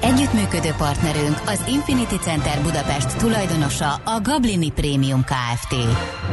Együttműködő 0.00 0.70
partnerünk 0.76 1.42
az 1.46 1.64
Infinity 1.68 2.16
Center 2.20 2.62
Budapest 2.62 3.16
tulajdonosa 3.16 3.94
a 3.94 4.20
Gablini 4.22 4.70
Premium 4.70 5.24
Kft. 5.24 5.74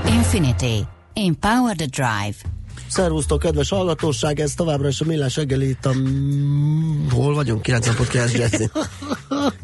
Infinity. 0.08 0.82
Empower 1.14 1.76
the 1.76 1.86
Drive. 1.86 2.36
Szervusztok, 2.88 3.40
kedves 3.40 3.70
hallgatóság, 3.70 4.40
ez 4.40 4.54
továbbra 4.54 4.88
is 4.88 5.02
a 5.02 5.06
Millás 5.06 5.36
reggeli 5.36 5.70
itt 5.70 5.86
a... 5.86 5.92
Hol 7.12 7.34
vagyunk? 7.34 7.66
90.9 7.68 8.70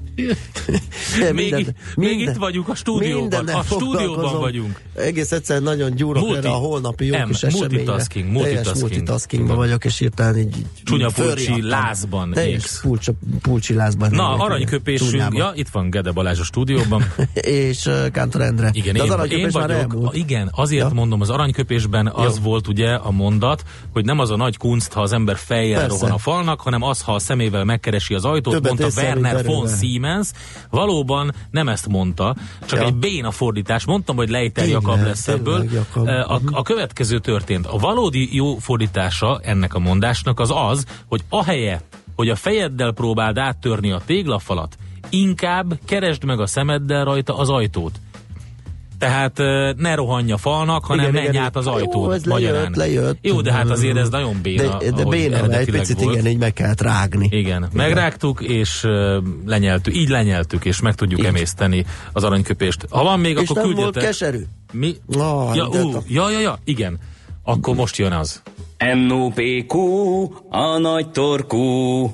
Jazzy. 0.28 1.32
még, 1.34 1.58
itt, 1.58 1.74
még 1.96 2.20
itt 2.20 2.36
vagyunk 2.36 2.70
a 2.70 2.76
stúdióban. 2.76 3.48
A 3.48 3.64
stúdióban 3.64 4.40
vagyunk. 4.40 4.82
Egész 4.96 5.32
egyszerűen 5.32 5.64
nagyon 5.64 5.96
gyúrok 5.96 6.24
Multi, 6.24 6.38
erre 6.38 6.50
a 6.50 6.58
holnapi 6.58 7.06
jó 7.06 7.24
kis 7.28 7.44
eseményre. 7.44 7.68
Multitasking, 7.68 8.32
multitasking. 8.32 8.80
multitaskingban 8.80 9.56
vagyok, 9.56 9.86
és 9.86 9.98
hirtelen 9.98 10.38
így... 10.38 10.66
Csúnya 10.84 11.10
pulcsi 11.16 11.62
lázban. 11.62 12.32
Teljes 12.32 12.80
pulcsi, 12.82 13.12
pulcsi 13.42 13.74
lázban. 13.74 14.12
Na, 14.12 14.34
aranyköpésünk, 14.34 15.34
ja, 15.34 15.52
itt 15.56 15.70
van 15.70 15.90
Gede 15.90 16.12
Balázs 16.12 16.40
a 16.40 16.44
stúdióban. 16.44 17.14
és 17.34 17.86
uh, 17.86 18.12
Kántor 18.12 18.42
Endre. 18.42 18.70
Igen, 18.74 18.94
De 18.94 19.14
az 19.14 19.32
én, 19.32 19.38
én 19.38 19.50
vagyok. 19.52 20.10
Igen, 20.12 20.50
azért 20.52 20.88
ja. 20.88 20.94
mondom, 20.94 21.22
az 21.22 21.30
aranyköpésben 21.30 22.08
az 22.08 22.36
Jó. 22.36 22.44
volt 22.44 22.68
ugye 22.68 22.94
a 22.94 23.12
mondat, 23.12 23.64
hogy 23.94 24.06
nem 24.06 24.20
az 24.20 24.30
a 24.30 24.36
nagy 24.36 24.58
kunst, 24.58 24.94
ha 24.94 25.02
az 25.02 25.14
ember 25.14 25.38
fejjel 25.38 25.88
rohan 25.88 26.12
a 26.12 26.18
falnak, 26.18 26.62
hanem 26.62 26.82
az, 26.82 27.02
ha 27.02 27.14
a 27.14 27.20
szemével 27.20 27.64
megkeresi 27.64 28.14
az 28.14 28.26
ajtót, 28.26 28.62
mondta 28.62 28.88
Werner 29.02 29.46
von 29.46 29.68
Siemens. 29.68 30.11
Valóban 30.70 31.32
nem 31.52 31.70
ezt 31.70 31.88
mondta, 31.88 32.36
csak 32.66 32.80
ja. 32.80 32.86
egy 32.86 32.96
béna 32.96 33.32
fordítás. 33.32 33.86
Mondtam, 33.86 34.16
hogy 34.16 34.30
Leiter 34.30 34.68
Jakab 34.68 35.04
lesz 35.04 35.28
ebből. 35.28 35.66
Jakab. 35.74 36.08
A, 36.08 36.40
mhm. 36.44 36.56
a 36.56 36.62
következő 36.62 37.20
történt. 37.20 37.66
A 37.66 37.78
valódi 37.78 38.36
jó 38.36 38.58
fordítása 38.58 39.40
ennek 39.44 39.74
a 39.74 39.80
mondásnak 39.80 40.40
az 40.40 40.52
az, 40.56 40.86
hogy 41.08 41.22
ahelyett, 41.30 41.98
hogy 42.16 42.30
a 42.30 42.36
fejeddel 42.36 42.92
próbáld 42.92 43.38
áttörni 43.38 43.92
a 43.92 44.02
téglafalat, 44.06 44.78
inkább 45.10 45.80
keresd 45.86 46.24
meg 46.24 46.40
a 46.40 46.46
szemeddel 46.46 47.04
rajta 47.04 47.38
az 47.38 47.50
ajtót. 47.50 48.00
Tehát 49.02 49.38
ne 49.78 49.96
rohanja 49.96 50.38
falnak, 50.38 50.86
hanem 50.86 51.10
igen, 51.10 51.14
menj 51.14 51.28
igen, 51.28 51.44
át 51.44 51.56
az 51.56 51.68
ajtót. 51.68 52.26
Jó, 52.26 52.34
lejött, 52.34 52.76
lejött. 52.76 53.18
Jó, 53.22 53.42
de 53.42 53.52
hát 53.52 53.70
azért 53.70 53.98
ez 53.98 54.10
nagyon 54.10 54.40
béna. 54.42 54.78
De, 54.78 54.92
de 54.92 55.04
béna, 55.06 55.48
egy 55.48 55.72
picit 55.72 56.02
volt. 56.02 56.16
igen, 56.16 56.32
így 56.32 56.38
meg 56.38 56.54
kellett 56.54 56.82
rágni. 56.82 57.26
Igen, 57.32 57.42
igen. 57.42 57.70
megrágtuk, 57.74 58.42
és 58.42 58.88
lenyeltük, 59.46 59.96
így 59.96 60.10
lenyeltük, 60.10 60.66
és 60.66 60.82
meg 60.82 60.96
tudjuk 60.96 61.20
így. 61.20 61.26
emészteni 61.26 61.86
az 62.14 62.24
aranyköpést. 62.24 62.86
Ha 62.90 63.04
van 63.04 63.20
még, 63.20 63.38
és 63.42 63.50
akkor 63.50 63.64
küldjetek. 63.64 63.94
volt 63.94 64.06
keserű? 64.06 64.44
Mi? 64.72 64.96
Oh, 65.18 65.56
ja, 65.56 65.68
ú, 65.68 66.04
ja, 66.08 66.30
ja, 66.30 66.40
ja, 66.40 66.60
igen. 66.64 67.00
Akkor 67.44 67.76
most 67.76 67.98
jön 67.98 68.12
az. 68.12 68.42
NOPQ, 69.08 69.78
a 70.50 70.78
nagy 70.78 71.12
torkú. 71.12 72.12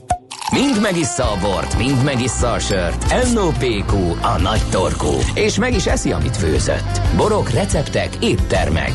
Mind 0.51 0.81
megissza 0.81 1.31
a 1.31 1.37
bort, 1.41 1.77
mind 1.77 2.03
megissza 2.03 2.51
a 2.51 2.59
sört. 2.59 3.33
NOPQ, 3.33 3.95
a 4.21 4.39
nagy 4.41 4.61
torkú. 4.69 5.11
És 5.33 5.57
meg 5.57 5.73
is 5.73 5.85
eszi, 5.85 6.11
amit 6.11 6.37
főzött. 6.37 7.01
Borok, 7.15 7.49
receptek, 7.49 8.17
éttermek. 8.21 8.91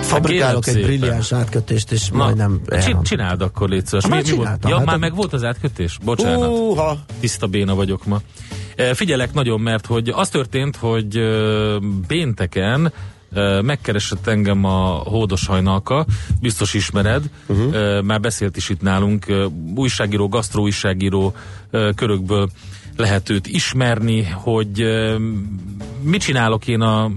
Fabrikálok 0.00 0.66
egy 0.66 0.82
brilliáns 0.82 1.32
átkötést, 1.32 1.92
és 1.92 2.08
Na, 2.08 2.16
majdnem 2.16 2.60
elhant. 2.68 3.06
Csináld 3.06 3.40
akkor, 3.42 3.68
légy 3.68 3.86
szíves. 3.86 4.06
Mi, 4.06 4.30
mi 4.30 4.36
volt? 4.36 4.58
Ja, 4.68 4.76
hát 4.76 4.84
már 4.84 4.98
meg 4.98 5.14
volt 5.14 5.32
az 5.32 5.44
átkötés? 5.44 5.98
Bocsánat. 6.04 6.48
Uh-ha. 6.48 6.98
Tiszta 7.20 7.46
béna 7.46 7.74
vagyok 7.74 8.06
ma. 8.06 8.20
E, 8.76 8.94
figyelek 8.94 9.32
nagyon, 9.32 9.60
mert 9.60 9.86
hogy 9.86 10.08
az 10.08 10.28
történt, 10.28 10.76
hogy 10.76 11.20
pénteken 12.06 12.92
megkeresett 13.62 14.26
engem 14.26 14.64
a 14.64 14.86
Hódos 14.86 15.46
Hajnalka, 15.46 16.06
biztos 16.40 16.74
ismered, 16.74 17.30
uh-huh. 17.46 18.02
már 18.02 18.20
beszélt 18.20 18.56
is 18.56 18.68
itt 18.68 18.80
nálunk, 18.80 19.26
újságíró, 19.74 20.28
gasztroújságíró 20.28 21.34
körökből 21.94 22.48
lehet 22.96 23.30
őt 23.30 23.46
ismerni, 23.46 24.22
hogy 24.22 24.84
mit 26.02 26.20
csinálok 26.20 26.66
én 26.66 26.80
a 26.80 27.10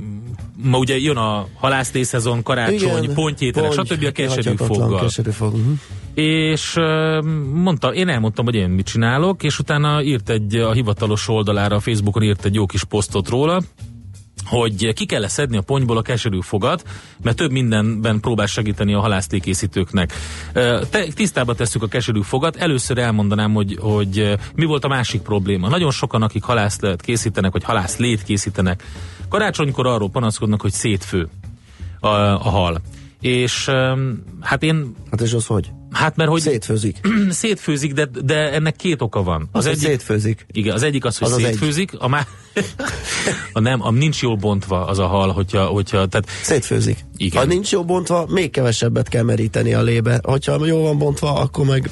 ma 0.64 0.78
ugye 0.78 0.97
jön 0.97 1.18
a 1.18 1.47
halászté 1.56 2.03
szezon, 2.03 2.44
karácsony, 2.44 3.03
Igen, 3.03 3.14
pontjételek, 3.14 3.76
ponty, 3.76 3.88
stb. 3.88 4.03
a 4.03 4.12
keserű 4.12 4.56
foggal. 4.56 5.00
Keserű 5.00 5.30
fog. 5.30 5.53
Uh-huh. 5.53 5.78
És 6.14 6.76
uh, 6.76 7.24
mondta, 7.53 7.94
én 7.94 8.08
elmondtam, 8.08 8.46
hogy 8.46 8.56
én 8.56 8.70
mit 8.70 8.86
csinálok, 8.86 9.44
és 9.44 9.59
utána 9.59 10.03
írt 10.03 10.30
egy 10.30 10.56
a 10.56 10.72
hivatalos 10.72 11.28
oldalára, 11.28 11.76
a 11.76 11.80
Facebookon 11.80 12.24
írt 12.24 12.46
egy 12.46 12.53
jó 12.53 12.66
kis 12.66 12.84
posztot 12.84 13.30
róla, 13.30 13.62
hogy 14.50 14.94
ki 14.94 15.06
kell 15.06 15.28
szedni 15.28 15.58
a 15.58 15.62
ponyból 15.62 15.98
a 15.98 16.02
keserű 16.02 16.40
fogat, 16.42 16.84
mert 17.24 17.38
több 17.38 17.52
mindenben 17.52 18.20
próbál 18.20 18.46
segíteni 18.46 18.94
a 18.94 19.00
halásztékészítőknek. 19.00 20.14
Te, 20.90 21.06
tisztába 21.16 21.56
tesszük 21.56 21.84
a 21.84 21.88
keserű 21.88 22.22
fogat, 22.22 22.56
először 22.56 22.98
elmondanám, 22.98 23.54
hogy, 23.54 23.78
hogy 23.82 24.38
mi 24.56 24.66
volt 24.66 24.84
a 24.84 24.88
másik 24.88 25.22
probléma. 25.22 25.68
Nagyon 25.68 25.92
sokan, 25.92 26.22
akik 26.22 26.44
halászlét 26.44 27.02
készítenek, 27.02 27.52
vagy 27.52 27.64
halászlét 27.64 28.24
készítenek, 28.24 28.84
karácsonykor 29.30 29.88
arról 29.88 30.09
panaszkodnak, 30.09 30.62
hogy 30.62 30.72
szétfő 30.72 31.30
a, 32.00 32.08
a 32.08 32.50
hal. 32.50 32.82
És 33.19 33.69
hát 34.40 34.63
én... 34.63 34.96
Hát 35.12 35.22
és 35.22 35.34
az 35.34 35.46
hogy? 35.46 35.72
Hát 35.91 36.16
mert 36.16 36.30
hogy... 36.30 36.41
Szétfőzik. 36.41 37.00
szétfőzik, 37.30 37.94
de, 37.94 38.09
de 38.24 38.52
ennek 38.52 38.75
két 38.75 39.02
oka 39.02 39.24
van. 39.24 39.50
Az, 39.52 39.66
az 39.66 39.72
egyik, 39.72 39.88
szétfőzik. 39.88 40.46
Igen, 40.52 40.74
az 40.74 40.84
egyik 40.84 41.06
az, 41.06 41.18
hogy 41.18 41.31
az 41.31 41.41
szétfőzik, 41.41 41.94
az 41.94 42.00
a 42.02 42.08
má... 42.08 42.25
a 43.53 43.59
nem, 43.59 43.81
a 43.81 43.91
nincs 43.91 44.22
jól 44.22 44.35
bontva 44.35 44.85
az 44.85 45.00
a 45.00 45.08
hal, 45.08 45.31
hogyha... 45.31 45.66
hogyha 45.66 46.06
tehát... 46.06 46.29
Szétfőzik. 46.41 47.06
Igen. 47.18 47.41
Ha 47.41 47.47
nincs 47.47 47.72
jól 47.72 47.84
bontva, 47.84 48.25
még 48.29 48.52
kevesebbet 48.52 49.09
kell 49.09 49.24
meríteni 49.24 49.74
a 49.74 49.81
lébe. 49.81 50.19
Hogyha 50.24 50.66
jól 50.66 50.81
van 50.81 50.97
bontva, 50.97 51.34
akkor 51.34 51.66
meg 51.66 51.90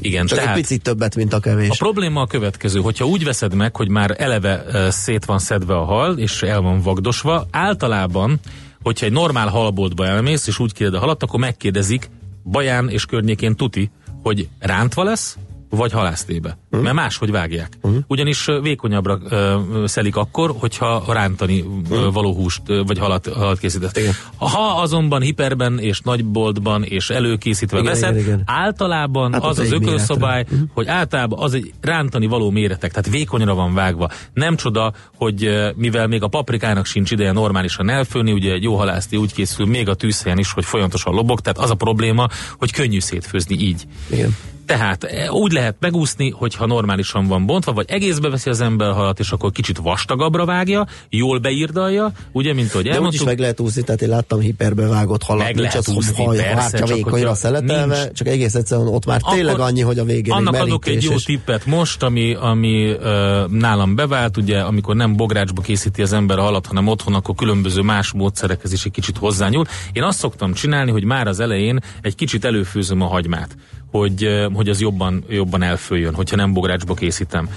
Igen, 0.00 0.26
csak 0.26 0.38
tehát 0.38 0.56
egy 0.56 0.62
picit 0.62 0.82
többet, 0.82 1.16
mint 1.16 1.32
a 1.32 1.40
kevés. 1.40 1.70
A 1.70 1.74
probléma 1.78 2.20
a 2.20 2.26
következő, 2.26 2.80
hogyha 2.80 3.04
úgy 3.04 3.24
veszed 3.24 3.54
meg, 3.54 3.76
hogy 3.76 3.88
már 3.88 4.14
eleve 4.18 4.64
szét 4.90 5.24
van 5.24 5.38
szedve 5.38 5.76
a 5.76 5.84
hal, 5.84 6.18
és 6.18 6.42
el 6.42 6.60
van 6.60 6.80
vagdosva, 6.80 7.46
általában 7.50 8.40
hogyha 8.86 9.06
egy 9.06 9.12
normál 9.12 9.48
halboltba 9.48 10.06
elmész, 10.06 10.46
és 10.46 10.58
úgy 10.58 10.72
kéred 10.72 10.94
a 10.94 10.98
halat, 10.98 11.22
akkor 11.22 11.40
megkérdezik, 11.40 12.10
Baján 12.44 12.88
és 12.88 13.06
környékén 13.06 13.56
tuti, 13.56 13.90
hogy 14.22 14.48
rántva 14.58 15.02
lesz, 15.02 15.38
vagy 15.76 15.92
halásztébe. 15.92 16.58
Uh-huh. 16.64 16.82
Mert 16.82 16.94
máshogy 16.94 17.30
vágják. 17.30 17.78
Uh-huh. 17.82 18.02
Ugyanis 18.06 18.46
vékonyabbra 18.62 19.18
uh, 19.30 19.86
szelik 19.86 20.16
akkor, 20.16 20.54
hogyha 20.58 21.04
rántani 21.08 21.60
uh-huh. 21.60 22.12
való 22.12 22.34
húst 22.34 22.62
vagy 22.86 22.98
halat, 22.98 23.26
halat 23.26 23.58
készített. 23.58 23.96
Igen. 23.96 24.12
Ha 24.36 24.80
azonban 24.80 25.20
hiperben 25.20 25.78
és 25.78 26.00
nagyboltban 26.00 26.82
és 26.82 27.10
előkészítve 27.10 27.78
igen, 27.78 27.92
veszed, 27.92 28.14
igen, 28.14 28.24
igen. 28.24 28.42
általában 28.46 29.32
hát 29.32 29.44
az 29.44 29.58
az 29.58 29.72
ökölszabály, 29.72 30.42
uh-huh. 30.42 30.68
hogy 30.74 30.86
általában 30.86 31.38
az 31.38 31.54
egy 31.54 31.72
rántani 31.80 32.26
való 32.26 32.50
méretek, 32.50 32.90
tehát 32.90 33.10
vékonyra 33.10 33.54
van 33.54 33.74
vágva. 33.74 34.10
Nem 34.32 34.56
csoda, 34.56 34.92
hogy 35.14 35.50
mivel 35.76 36.06
még 36.06 36.22
a 36.22 36.28
paprikának 36.28 36.86
sincs 36.86 37.10
ideje 37.10 37.32
normálisan 37.32 37.88
elfőni, 37.88 38.32
ugye 38.32 38.52
egy 38.52 38.62
jó 38.62 38.76
halászti 38.76 39.16
úgy 39.16 39.32
készül 39.32 39.66
még 39.66 39.88
a 39.88 39.94
tűzhelyen 39.94 40.38
is, 40.38 40.52
hogy 40.52 40.64
folyamatosan 40.64 41.14
lobog, 41.14 41.40
tehát 41.40 41.58
az 41.58 41.70
a 41.70 41.74
probléma, 41.74 42.28
hogy 42.58 42.72
könnyű 42.72 43.00
szétfőzni 43.00 43.56
így. 43.58 43.82
Igen. 44.10 44.36
Tehát 44.66 45.04
e, 45.04 45.32
úgy 45.32 45.52
lehet 45.52 45.76
megúszni, 45.80 46.30
hogyha 46.30 46.66
normálisan 46.66 47.26
van 47.26 47.46
bontva, 47.46 47.72
vagy 47.72 47.84
egészbe 47.88 48.28
veszi 48.28 48.50
az 48.50 48.60
ember 48.60 48.92
halat, 48.92 49.18
és 49.18 49.30
akkor 49.30 49.52
kicsit 49.52 49.78
vastagabbra 49.78 50.44
vágja, 50.44 50.86
jól 51.08 51.38
beírdalja, 51.38 52.12
ugye, 52.32 52.54
mint 52.54 52.70
hogy 52.70 52.86
elmondtuk. 52.86 53.02
De 53.02 53.06
úgy 53.08 53.14
is 53.14 53.24
meg 53.24 53.38
lehet 53.38 53.60
úszni, 53.60 53.82
tehát 53.82 54.02
én 54.02 54.08
láttam 54.08 54.40
hiperbe 54.40 54.86
vágott 54.86 55.22
halat, 55.22 55.44
meg 55.44 55.56
lehet 55.56 55.88
úszni, 55.88 56.24
haj, 56.24 56.36
persze, 56.36 56.78
csak 56.78 56.88
vékonyra 56.88 57.34
szeletelve, 57.34 57.96
nincs. 57.96 58.12
csak 58.12 58.26
egész 58.26 58.54
egyszerűen 58.54 58.88
ott 58.88 59.06
már 59.06 59.20
tényleg 59.20 59.58
annyi, 59.58 59.80
hogy 59.80 59.98
a 59.98 60.04
végén 60.04 60.32
Annak 60.32 60.54
adok 60.54 60.86
egy 60.86 61.02
jó 61.02 61.12
és... 61.12 61.22
tippet 61.22 61.66
most, 61.66 62.02
ami, 62.02 62.34
ami 62.34 62.90
uh, 62.90 63.46
nálam 63.48 63.94
bevált, 63.94 64.36
ugye, 64.36 64.60
amikor 64.60 64.96
nem 64.96 65.16
bográcsba 65.16 65.62
készíti 65.62 66.02
az 66.02 66.12
ember 66.12 66.38
a 66.38 66.42
halat, 66.42 66.66
hanem 66.66 66.86
otthon, 66.86 67.14
akkor 67.14 67.34
különböző 67.34 67.82
más 67.82 68.12
módszerekhez 68.12 68.72
is 68.72 68.84
egy 68.84 68.92
kicsit 68.92 69.16
hozzányúl. 69.16 69.64
Én 69.92 70.02
azt 70.02 70.18
szoktam 70.18 70.52
csinálni, 70.52 70.90
hogy 70.90 71.04
már 71.04 71.26
az 71.26 71.40
elején 71.40 71.80
egy 72.02 72.14
kicsit 72.14 72.44
előfőzöm 72.44 73.00
a 73.00 73.06
hagymát 73.06 73.56
hogy, 73.98 74.46
hogy 74.52 74.68
az 74.68 74.80
jobban, 74.80 75.24
jobban 75.28 75.62
elfőjön, 75.62 76.14
hogyha 76.14 76.36
nem 76.36 76.52
bográcsba 76.52 76.94
készítem. 76.94 77.50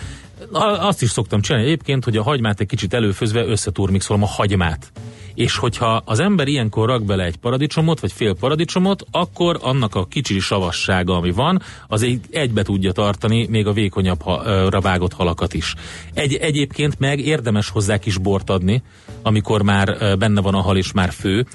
Azt 0.80 1.02
is 1.02 1.10
szoktam 1.10 1.42
csinálni 1.42 1.68
egyébként, 1.68 2.04
hogy 2.04 2.18
a 2.18 2.24
hagymát 2.24 2.60
egy 2.60 2.68
kicsit 2.68 2.94
előfőzve 2.94 3.46
összeturmixolom 3.46 4.24
a 4.24 4.28
hagymát 4.28 4.92
és 5.40 5.58
hogyha 5.58 6.02
az 6.06 6.20
ember 6.20 6.48
ilyenkor 6.48 6.88
rak 6.88 7.04
bele 7.04 7.24
egy 7.24 7.38
paradicsomot, 7.38 8.00
vagy 8.00 8.12
fél 8.12 8.36
paradicsomot, 8.36 9.06
akkor 9.12 9.60
annak 9.62 9.96
a 9.96 10.06
kicsi 10.06 10.40
savassága, 10.40 11.16
ami 11.16 11.32
van, 11.32 11.62
az 11.88 12.02
egy, 12.02 12.20
egybe 12.32 12.64
tudja 12.64 12.92
tartani 12.92 13.48
még 13.50 13.68
a 13.68 13.74
vékonyabbra 13.74 14.82
vágott 14.82 15.14
halakat 15.14 15.54
is. 15.54 15.76
Egy, 16.14 16.36
egyébként 16.36 17.00
meg 17.00 17.20
érdemes 17.20 17.70
hozzá 17.70 17.98
kis 17.98 18.18
bort 18.18 18.50
adni, 18.50 18.84
amikor 19.22 19.62
már 19.62 20.18
benne 20.18 20.42
van 20.42 20.54
a 20.54 20.62
hal 20.62 20.78
és 20.78 20.92
már 20.92 21.12
fő, 21.12 21.46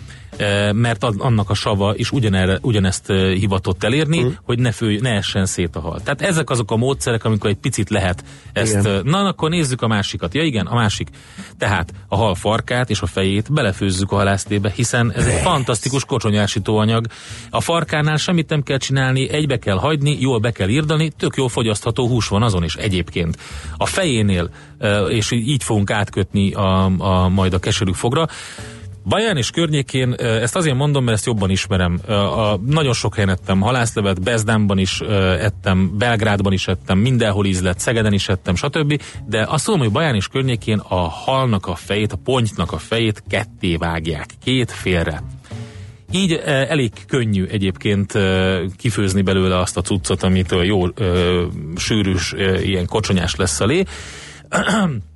mert 0.73 1.05
annak 1.05 1.51
a 1.51 1.55
sava 1.55 1.95
is 1.97 2.13
ugyanerre, 2.13 2.59
ugyanezt 2.63 3.07
hivatott 3.13 3.85
elérni, 3.85 4.23
mm. 4.23 4.29
hogy 4.43 4.59
ne, 4.59 4.73
fő, 4.73 4.99
ne 5.01 5.11
essen 5.11 5.47
szét 5.47 5.77
a 5.77 5.81
hal. 5.81 6.01
Tehát 6.01 6.23
ezek 6.23 6.51
azok 6.51 6.71
a 6.71 6.77
módszerek, 6.77 7.25
amikor 7.25 7.51
egy 7.51 7.57
picit 7.57 7.91
lehet 7.91 8.25
ezt. 8.53 8.79
Igen. 8.79 9.03
Na, 9.05 9.19
akkor 9.19 9.51
nézzük 9.51 9.83
a 9.83 9.87
másikat. 9.87 10.35
Ja 10.35 10.43
igen, 10.43 10.67
a 10.67 10.75
másik. 10.75 11.09
Tehát 11.59 11.93
a 12.09 12.17
hal 12.17 12.35
farkát 12.35 12.91
és 12.91 13.01
a 13.01 13.07
fejét 13.07 13.53
belefőzzük 13.53 14.13
a 14.13 14.17
halásztébe, 14.17 14.73
hiszen 14.77 15.13
ez 15.13 15.27
egy 15.27 15.41
fantasztikus 15.41 16.05
kocsonyásító 16.05 16.77
anyag. 16.77 17.07
A 17.51 17.61
farkánál 17.61 18.17
semmit 18.17 18.49
nem 18.49 18.63
kell 18.63 18.79
csinálni, 18.79 19.31
egybe 19.31 19.59
kell 19.59 19.77
hagyni, 19.77 20.17
jól 20.21 20.39
be 20.39 20.51
kell 20.51 20.69
írdani, 20.69 21.13
tök 21.19 21.37
jól 21.37 21.49
fogyasztható 21.49 22.09
hús 22.09 22.29
van 22.29 22.43
azon 22.43 22.65
is 22.65 22.75
egyébként. 22.75 23.39
A 23.77 23.87
fejénél, 23.87 24.51
és 25.09 25.31
így 25.31 25.63
fogunk 25.63 25.91
átkötni 25.91 26.53
a, 26.53 26.85
a, 26.85 27.29
majd 27.29 27.55
a 27.55 27.59
keserű 27.59 27.93
fogra, 27.93 28.27
Baján 29.05 29.37
és 29.37 29.51
környékén, 29.51 30.13
ezt 30.13 30.57
azért 30.57 30.77
mondom, 30.77 31.05
mert 31.05 31.17
ezt 31.17 31.27
jobban 31.27 31.51
ismerem. 31.51 32.01
A, 32.07 32.57
nagyon 32.67 32.93
sok 32.93 33.15
helyen 33.15 33.29
ettem 33.31 33.61
halászlevet, 33.61 34.23
Bezdámban 34.23 34.79
is 34.79 35.01
ettem, 35.39 35.99
Belgrádban 35.99 36.53
is 36.53 36.69
ettem, 36.69 36.99
mindenhol 36.99 37.47
ízlett, 37.47 37.79
Szegeden 37.79 38.13
is 38.13 38.29
ettem, 38.29 38.55
stb. 38.55 39.03
De 39.27 39.47
azt 39.49 39.65
tudom, 39.65 39.81
hogy 39.81 39.91
Baján 39.91 40.15
és 40.15 40.29
környékén 40.29 40.79
a 40.79 41.09
halnak 41.09 41.67
a 41.67 41.75
fejét, 41.75 42.13
a 42.13 42.17
pontynak 42.25 42.73
a 42.73 42.79
fejét 42.79 43.23
ketté 43.29 43.77
vágják, 43.77 44.27
két 44.45 44.71
félre. 44.71 45.23
Így 46.11 46.33
elég 46.45 46.93
könnyű 47.07 47.45
egyébként 47.47 48.13
kifőzni 48.77 49.23
belőle 49.23 49.59
azt 49.59 49.77
a 49.77 49.81
cuccot, 49.81 50.23
amit 50.23 50.55
jó 50.63 50.87
sűrűs, 51.77 52.35
ilyen 52.63 52.87
kocsonyás 52.87 53.35
lesz 53.37 53.61
a 53.61 53.67
lé 53.67 53.85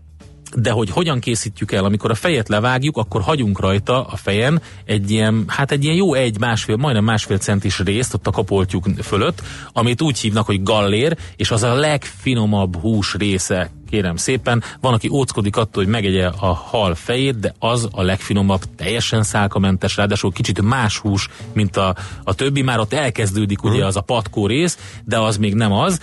de 0.56 0.70
hogy 0.70 0.90
hogyan 0.90 1.20
készítjük 1.20 1.72
el, 1.72 1.84
amikor 1.84 2.10
a 2.10 2.14
fejet 2.14 2.48
levágjuk, 2.48 2.96
akkor 2.96 3.20
hagyunk 3.20 3.60
rajta 3.60 4.04
a 4.04 4.16
fejen 4.16 4.62
egy 4.84 5.10
ilyen, 5.10 5.44
hát 5.46 5.70
egy 5.70 5.84
ilyen 5.84 5.96
jó 5.96 6.14
egy, 6.14 6.38
másfél, 6.38 6.76
majdnem 6.76 7.04
másfél 7.04 7.38
centis 7.38 7.78
részt 7.78 8.14
ott 8.14 8.26
a 8.26 8.30
kapoltyúk 8.30 8.86
fölött, 9.02 9.42
amit 9.72 10.02
úgy 10.02 10.18
hívnak, 10.18 10.46
hogy 10.46 10.62
gallér, 10.62 11.16
és 11.36 11.50
az 11.50 11.62
a 11.62 11.74
legfinomabb 11.74 12.76
hús 12.76 13.14
része, 13.14 13.70
kérem 13.90 14.16
szépen. 14.16 14.62
Van, 14.80 14.94
aki 14.94 15.08
óckodik 15.08 15.56
attól, 15.56 15.82
hogy 15.82 15.92
megegye 15.92 16.26
a 16.26 16.52
hal 16.52 16.94
fejét, 16.94 17.38
de 17.38 17.54
az 17.58 17.88
a 17.92 18.02
legfinomabb, 18.02 18.60
teljesen 18.76 19.22
szálkamentes, 19.22 19.96
ráadásul 19.96 20.32
kicsit 20.32 20.62
más 20.62 20.98
hús, 20.98 21.28
mint 21.52 21.76
a, 21.76 21.94
a 22.24 22.34
többi. 22.34 22.62
Már 22.62 22.78
ott 22.78 22.92
elkezdődik 22.92 23.62
ugye 23.62 23.78
mhm. 23.78 23.86
az 23.86 23.96
a 23.96 24.00
patkó 24.00 24.46
rész, 24.46 24.78
de 25.04 25.18
az 25.18 25.36
még 25.36 25.54
nem 25.54 25.72
az 25.72 26.00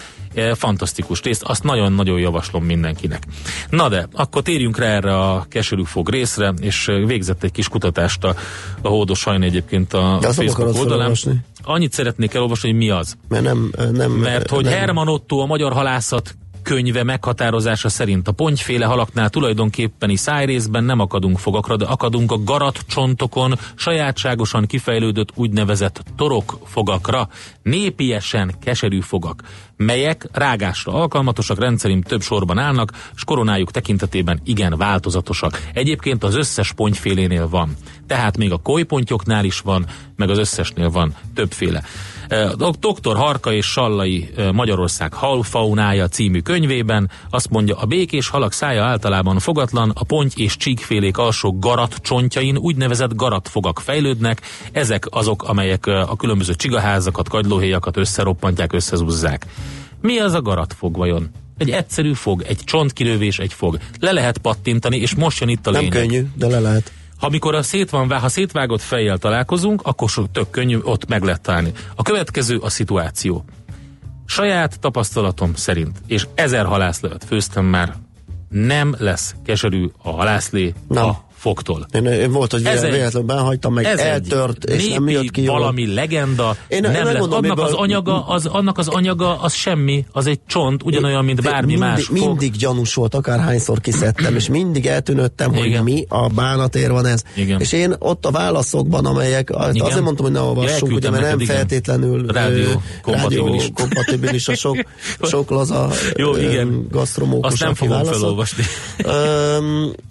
fantasztikus 0.56 1.22
részt, 1.22 1.44
azt 1.44 1.64
nagyon-nagyon 1.64 2.20
javaslom 2.20 2.64
mindenkinek. 2.64 3.24
Na 3.70 3.90
de, 3.90 4.08
akkor 4.14 4.42
térjünk 4.42 4.78
rá 4.78 4.88
erre 4.88 5.18
a 5.18 5.46
keserűfog 5.50 6.10
részre, 6.10 6.54
és 6.60 6.92
végzett 7.06 7.44
egy 7.44 7.52
kis 7.52 7.68
kutatást 7.68 8.24
a, 8.24 8.36
a 8.82 8.88
Hódos 8.88 9.20
Sajn 9.20 9.42
egyébként 9.42 9.94
a 9.94 10.18
de 10.22 10.34
Facebook 10.34 10.78
oldalán. 10.78 11.16
Annyit 11.64 11.92
szeretnék 11.92 12.34
elolvasni, 12.34 12.70
hogy 12.70 12.78
mi 12.78 12.90
az. 12.90 13.16
Mert 13.28 13.44
nem, 13.44 13.72
nem 13.92 14.12
Mert 14.12 14.50
hogy 14.50 14.64
nem. 14.64 14.74
Herman 14.74 15.08
Otto, 15.08 15.38
a 15.38 15.46
magyar 15.46 15.74
halászat 15.74 16.36
könyve 16.66 17.04
meghatározása 17.04 17.90
szerint 17.90 18.28
a 18.28 18.32
pontyféle 18.32 18.86
halaknál 18.86 19.30
tulajdonképpeni 19.30 20.16
szájrészben 20.16 20.84
nem 20.84 21.00
akadunk 21.00 21.40
fogakra, 21.40 21.76
de 21.78 21.86
akadunk 21.86 22.32
a 22.32 22.44
garat 22.44 22.80
csontokon, 22.88 23.60
sajátságosan 23.76 24.66
kifejlődött 24.66 25.30
úgynevezett 25.36 26.04
torok 26.16 26.60
fogakra, 26.66 27.30
népiesen 27.64 28.56
keserű 28.62 29.00
fogak, 29.00 29.44
melyek 29.78 30.28
rágásra 30.32 30.94
alkalmatosak, 30.94 31.60
rendszerint 31.60 32.08
több 32.08 32.22
sorban 32.22 32.58
állnak, 32.58 32.92
és 33.16 33.24
koronájuk 33.24 33.72
tekintetében 33.72 34.40
igen 34.44 34.78
változatosak. 34.78 35.70
Egyébként 35.74 36.24
az 36.24 36.36
összes 36.36 36.72
pontyfélénél 36.72 37.50
van. 37.50 37.76
Tehát 38.08 38.38
még 38.38 38.52
a 38.52 38.58
kolypontyoknál 38.58 39.46
is 39.46 39.60
van, 39.60 39.86
meg 40.16 40.30
az 40.30 40.38
összesnél 40.38 40.90
van 40.90 41.16
többféle. 41.34 41.84
Dr. 42.80 43.16
Harka 43.16 43.54
és 43.54 43.66
Sallai 43.66 44.30
Magyarország 44.52 45.14
halfaunája 45.14 46.08
című 46.08 46.40
könyvében 46.40 47.10
azt 47.30 47.50
mondja, 47.50 47.76
a 47.76 47.86
békés 47.86 48.28
halak 48.28 48.52
szája 48.52 48.84
általában 48.84 49.40
fogatlan, 49.40 49.92
a 49.96 50.04
ponty 50.04 50.34
és 50.36 50.58
csíkfélék 50.58 51.18
alsó 51.18 51.60
garat 51.60 51.96
csontjain 51.96 52.58
úgynevezett 52.58 53.16
garatfogak 53.16 53.80
fejlődnek, 53.80 54.42
ezek 54.72 55.06
azok, 55.10 55.44
amelyek 55.44 55.86
a 55.86 56.16
különböző 56.16 56.54
csigaházakat, 56.54 57.30
kagylóhéjakat 57.30 57.98
összeroppantják, 57.98 58.74
összezúzzák. 58.74 59.46
Mi 60.06 60.20
az 60.20 60.34
a 60.34 60.42
garatfog 60.42 60.98
vajon? 60.98 61.30
Egy 61.58 61.70
egyszerű 61.70 62.14
fog, 62.14 62.42
egy 62.42 62.60
csontkilövés, 62.64 63.40
egy 63.40 63.54
fog. 63.54 63.80
Le 64.00 64.12
lehet 64.12 64.38
pattintani, 64.38 64.98
és 64.98 65.16
most 65.16 65.40
jön 65.40 65.50
itt 65.50 65.68
a 65.68 65.72
lényeg. 65.72 65.94
Nem 65.94 66.02
könnyű, 66.02 66.28
de 66.36 66.48
le 66.48 66.60
lehet. 66.60 66.92
Ha 67.18 67.26
amikor 67.26 67.56
a 67.56 67.62
szét 67.62 67.90
van, 67.90 68.12
ha 68.12 68.30
szétvágott 68.30 68.82
fejjel 68.82 69.18
találkozunk, 69.18 69.82
akkor 69.84 70.10
sok 70.10 70.32
tök 70.32 70.50
könnyű 70.50 70.78
ott 70.84 71.08
meg 71.08 71.24
lehet 71.24 71.42
találni. 71.42 71.72
A 71.96 72.02
következő 72.02 72.58
a 72.58 72.70
szituáció. 72.70 73.46
Saját 74.26 74.80
tapasztalatom 74.80 75.56
szerint, 75.56 76.02
és 76.08 76.28
ezer 76.36 76.66
halászlövet 76.66 77.24
főztem 77.24 77.66
már, 77.66 77.96
nem 78.50 78.96
lesz 78.98 79.36
keserű 79.46 79.90
a 80.02 80.10
halászlé, 80.10 80.74
nem. 80.88 81.04
ha 81.04 81.25
fogtól. 81.46 81.86
Én, 81.94 82.06
én 82.06 82.32
volt, 82.32 82.52
hogy 82.52 82.66
ez 82.66 82.82
véletlenül 82.82 83.28
benhagytam, 83.28 83.74
meg 83.74 83.86
ez 83.86 84.00
eltört, 84.00 84.64
és 84.64 84.88
nem 84.88 85.10
jött 85.10 85.32
ki 85.32 85.44
jól. 85.44 85.60
valami 85.60 85.94
legenda, 85.94 86.56
én, 86.68 86.82
nem 86.82 86.94
én 86.94 87.04
lesz. 87.04 87.18
Mondom, 87.18 87.44
annak, 87.44 87.60
az 87.60 87.74
anyaga, 87.74 88.28
az, 88.28 88.46
annak 88.46 88.78
az 88.78 88.88
anyaga, 88.88 89.42
az 89.42 89.54
semmi, 89.54 90.06
az 90.12 90.28
egy 90.28 90.40
csont, 90.48 90.84
ugyanolyan, 90.84 91.26
mint 91.26 91.42
bármi 91.42 91.66
mindig, 91.66 91.80
más 91.80 92.04
fog. 92.06 92.18
Mindig 92.18 92.52
gyanús 92.52 92.94
volt, 92.94 93.16
akárhányszor 93.16 93.80
kiszedtem, 93.80 94.36
és 94.36 94.50
mindig 94.50 94.86
eltűnöttem, 94.86 95.54
hogy 95.56 95.80
mi 95.84 96.06
a 96.10 96.28
bánatér 96.28 96.92
van 96.92 97.06
ez. 97.06 97.24
Igen. 97.36 97.60
És 97.60 97.72
én 97.72 97.96
ott 98.00 98.26
a 98.26 98.32
válaszokban, 98.32 99.06
amelyek, 99.06 99.50
Igen. 99.50 99.86
azért 99.86 100.04
mondtam, 100.04 100.26
hogy 100.26 100.36
ne 100.36 100.42
olvassunk, 100.42 100.92
ugye, 100.92 101.10
mert 101.10 101.24
nem 101.24 101.40
igen. 101.40 101.56
feltétlenül 101.56 102.26
rádió 102.28 102.82
kompatibilis. 103.02 103.70
kompatibilis 103.74 104.48
a 104.48 104.56
sok, 104.56 104.78
sok 105.32 105.50
laza 105.50 105.90
Jó, 106.16 106.36
igen. 106.36 106.88
gasztromókus, 106.92 107.52
Azt 107.52 107.62
nem 107.64 107.74
fogom 107.74 108.04
felolvasni. 108.04 108.64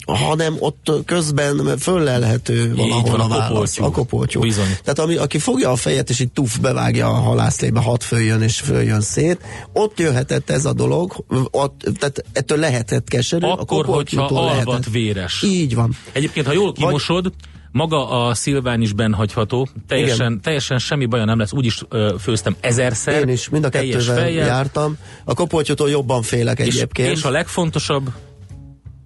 hanem 0.06 0.56
ott 0.58 0.90
köz 1.04 1.23
közben 1.32 1.78
föllelhető 1.78 2.74
valahol 2.74 3.20
a, 3.20 3.24
a 3.24 3.28
válasz. 3.28 3.78
A 3.78 3.90
kopoltyú. 3.90 4.40
Bizony. 4.40 4.76
Tehát 4.82 4.98
ami, 4.98 5.16
aki 5.16 5.38
fogja 5.38 5.70
a 5.70 5.76
fejet, 5.76 6.10
és 6.10 6.20
így 6.20 6.32
tuf 6.32 6.58
bevágja 6.58 7.08
a 7.08 7.12
halászlébe, 7.12 7.80
hat 7.80 8.02
följön 8.02 8.42
és 8.42 8.60
följön 8.60 9.00
szét, 9.00 9.38
ott 9.72 9.98
jöhetett 9.98 10.50
ez 10.50 10.64
a 10.64 10.72
dolog, 10.72 11.24
ott, 11.50 11.80
tehát 11.98 12.24
ettől 12.32 12.58
lehetett 12.58 13.08
keserű. 13.08 13.46
Akkor, 13.46 13.84
a 13.88 13.92
hogyha 13.92 14.22
alvat 14.24 14.64
lehetett. 14.66 14.92
véres. 14.92 15.42
Így 15.42 15.74
van. 15.74 15.96
Egyébként, 16.12 16.46
ha 16.46 16.52
jól 16.52 16.72
kimosod, 16.72 17.22
Vagy, 17.22 17.32
maga 17.72 18.26
a 18.26 18.34
szilván 18.34 18.80
is 18.80 18.92
benhagyható, 18.92 19.68
teljesen, 19.88 20.40
teljesen 20.40 20.78
semmi 20.78 21.06
baja 21.06 21.24
nem 21.24 21.38
lesz, 21.38 21.52
úgyis 21.52 21.82
ö, 21.88 22.14
főztem 22.20 22.56
ezerszer. 22.60 23.20
Én 23.20 23.28
is, 23.28 23.48
mind 23.48 23.64
a 23.64 23.68
kettővel 23.68 24.30
jártam. 24.30 24.96
A 25.24 25.34
kopoltyútól 25.34 25.90
jobban 25.90 26.22
félek 26.22 26.58
és, 26.58 26.66
egyébként. 26.66 27.10
És 27.10 27.24
a 27.24 27.30
legfontosabb, 27.30 28.10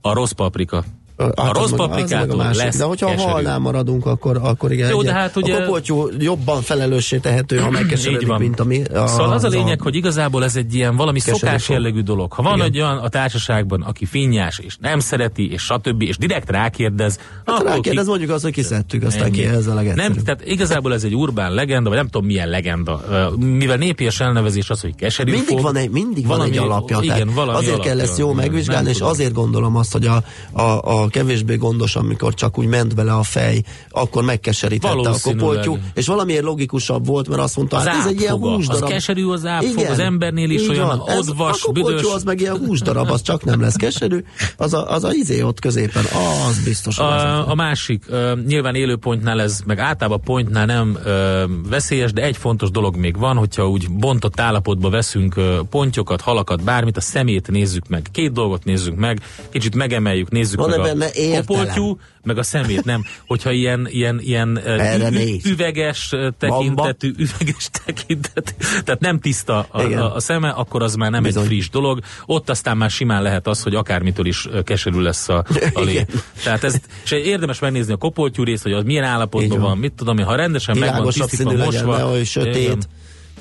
a 0.00 0.12
rossz 0.12 0.30
paprika. 0.30 0.84
Hát 1.18 1.38
a 1.38 1.52
rossz 1.52 1.70
paprikától 1.70 2.50
lesz 2.54 2.76
De 2.76 2.84
hogyha 2.84 3.10
a 3.10 3.20
halnál 3.20 3.58
maradunk, 3.58 4.06
akkor, 4.06 4.40
akkor 4.42 4.72
igen. 4.72 4.90
Jó, 4.90 5.02
de 5.02 5.12
hát 5.12 5.36
ugye... 5.36 5.56
A 5.56 5.60
kopoltyú 5.60 6.08
jobban 6.18 6.62
felelőssé 6.62 7.18
tehető, 7.18 7.58
ha 7.58 7.70
megkeseredik, 7.70 8.36
mint 8.36 8.60
ami... 8.60 8.82
A, 8.82 9.06
szóval 9.06 9.32
az 9.32 9.44
a 9.44 9.48
lényeg, 9.48 9.80
a... 9.80 9.82
hogy 9.82 9.94
igazából 9.94 10.44
ez 10.44 10.56
egy 10.56 10.74
ilyen 10.74 10.96
valami 10.96 11.20
szokás 11.20 11.68
jellegű 11.68 12.00
dolog. 12.00 12.32
Ha 12.32 12.42
van 12.42 12.54
igen. 12.54 12.66
egy 12.66 12.80
olyan 12.80 12.98
a 12.98 13.08
társaságban, 13.08 13.82
aki 13.82 14.04
finnyás, 14.04 14.58
és 14.58 14.76
nem 14.80 14.98
szereti, 14.98 15.52
és 15.52 15.62
stb., 15.62 16.02
és 16.02 16.16
direkt 16.16 16.50
rákérdez... 16.50 17.18
Hát 17.46 17.62
rákérdez, 17.62 18.04
ki... 18.04 18.08
mondjuk 18.08 18.30
azt, 18.30 18.42
hogy 18.42 18.52
kiszedtük, 18.52 19.02
aztán 19.02 19.32
ki 19.32 19.44
ez 19.44 19.66
a 19.66 19.74
legegyszerűbb. 19.74 20.14
Nem, 20.14 20.24
tehát 20.24 20.46
igazából 20.46 20.94
ez 20.94 21.04
egy 21.04 21.14
urbán 21.14 21.52
legenda, 21.52 21.88
vagy 21.88 21.98
nem 21.98 22.08
tudom 22.08 22.26
milyen 22.26 22.48
legenda. 22.48 23.00
Mivel 23.36 23.76
népies 23.76 24.20
elnevezés 24.20 24.70
az, 24.70 24.80
hogy 24.80 24.94
keserű 24.94 25.30
Mindig 25.30 25.48
fog, 25.48 25.60
van 25.60 25.76
egy, 25.76 25.90
mindig 25.90 26.26
van 26.26 26.42
egy 26.42 26.56
alapja. 26.56 26.98
Igen, 27.00 27.28
azért 27.28 27.80
kell 27.80 28.00
ezt 28.00 28.18
jó 28.18 28.32
megvizsgálni, 28.32 28.88
és 28.88 29.00
azért 29.00 29.32
gondolom 29.32 29.76
azt, 29.76 29.92
hogy 29.92 30.06
a, 30.06 30.22
a, 30.52 30.62
a 30.62 31.07
kevésbé 31.08 31.56
gondos, 31.56 31.96
amikor 31.96 32.34
csak 32.34 32.58
úgy 32.58 32.66
ment 32.66 32.94
bele 32.94 33.12
a 33.12 33.22
fej, 33.22 33.62
akkor 33.90 34.24
megkeserítette 34.24 35.08
a 35.08 35.16
kopoltyú, 35.22 35.78
és 35.94 36.06
valamiért 36.06 36.42
logikusabb 36.42 37.06
volt, 37.06 37.28
mert 37.28 37.40
azt 37.40 37.56
mondta, 37.56 37.76
az 37.76 37.86
hát 37.86 37.98
ez 37.98 38.06
egy 38.06 38.20
ilyen 38.20 38.36
húsdarab. 38.36 38.82
Az 38.82 38.88
keserű 38.88 39.26
az 39.26 39.46
ápfog, 39.46 39.84
az 39.84 39.98
embernél 39.98 40.50
is 40.50 40.68
olyan 40.68 40.86
van. 40.86 41.00
odvas, 41.18 41.62
A 41.62 41.66
kopoltyú 41.66 42.08
az 42.08 42.22
meg 42.22 42.40
ilyen 42.40 42.56
húsdarab, 42.56 43.10
az 43.10 43.22
csak 43.22 43.44
nem 43.44 43.60
lesz 43.60 43.74
keserű, 43.74 44.24
az 44.56 44.74
a, 44.74 44.90
az 44.90 45.04
a 45.04 45.12
izé 45.12 45.42
ott 45.42 45.60
középen, 45.60 46.04
az 46.48 46.58
biztos. 46.64 46.98
A, 46.98 47.50
a 47.50 47.54
másik, 47.54 48.04
uh, 48.08 48.44
nyilván 48.46 48.74
élőpontnál 48.74 49.40
ez, 49.40 49.60
meg 49.66 49.78
általában 49.78 50.20
pontnál 50.20 50.66
nem 50.66 50.98
uh, 51.04 51.68
veszélyes, 51.68 52.12
de 52.12 52.22
egy 52.22 52.36
fontos 52.36 52.70
dolog 52.70 52.96
még 52.96 53.18
van, 53.18 53.36
hogyha 53.36 53.68
úgy 53.68 53.90
bontott 53.90 54.40
állapotba 54.40 54.90
veszünk 54.90 55.36
uh, 55.36 55.44
pontyokat, 55.70 56.20
halakat, 56.20 56.64
bármit, 56.64 56.96
a 56.96 57.00
szemét 57.00 57.48
nézzük 57.50 57.88
meg. 57.88 58.06
Két 58.12 58.32
dolgot 58.32 58.64
nézzük 58.64 58.96
meg, 58.96 59.20
kicsit 59.50 59.74
megemeljük, 59.74 60.30
nézzük 60.30 60.58
van 60.60 60.68
meg. 60.68 60.78
Van 60.78 60.96
benne, 60.98 61.12
értelem. 61.14 61.44
kopoltyú, 61.44 61.98
meg 62.22 62.38
a 62.38 62.42
szemét, 62.42 62.84
nem. 62.84 63.04
Hogyha 63.26 63.50
ilyen, 63.50 63.88
ilyen, 63.90 64.20
ilyen 64.20 64.60
ü- 64.66 65.44
üveges 65.44 66.08
tekintetű, 66.38 67.12
Bamba. 67.12 67.22
üveges 67.22 67.68
tekintetű, 67.84 68.52
tehát 68.84 69.00
nem 69.00 69.20
tiszta 69.20 69.66
a, 69.70 69.82
a, 69.82 70.14
a 70.14 70.20
szeme, 70.20 70.48
akkor 70.48 70.82
az 70.82 70.94
már 70.94 71.10
nem 71.10 71.22
Bizony. 71.22 71.42
egy 71.42 71.48
friss 71.48 71.68
dolog. 71.68 72.00
Ott 72.26 72.50
aztán 72.50 72.76
már 72.76 72.90
simán 72.90 73.22
lehet 73.22 73.46
az, 73.46 73.62
hogy 73.62 73.74
akármitől 73.74 74.26
is 74.26 74.48
keserű 74.64 75.00
lesz 75.00 75.28
a, 75.28 75.44
a 75.72 75.80
lé. 75.80 76.06
Tehát 76.44 76.64
ez, 76.64 76.76
és 77.04 77.10
érdemes 77.10 77.58
megnézni 77.58 77.92
a 77.92 77.96
kopoltyú 77.96 78.42
részt, 78.42 78.62
hogy 78.62 78.72
az 78.72 78.84
milyen 78.84 79.04
állapotban 79.04 79.60
van, 79.60 79.78
mit 79.78 79.92
tudom 79.92 80.18
én, 80.18 80.24
ha 80.24 80.34
rendesen 80.34 80.78
megvan 80.78 81.10
tisztítva, 81.10 81.64
mosva. 81.64 82.10
Legyen, 82.10 82.24
sötét. 82.24 82.62
Igen 82.62 82.78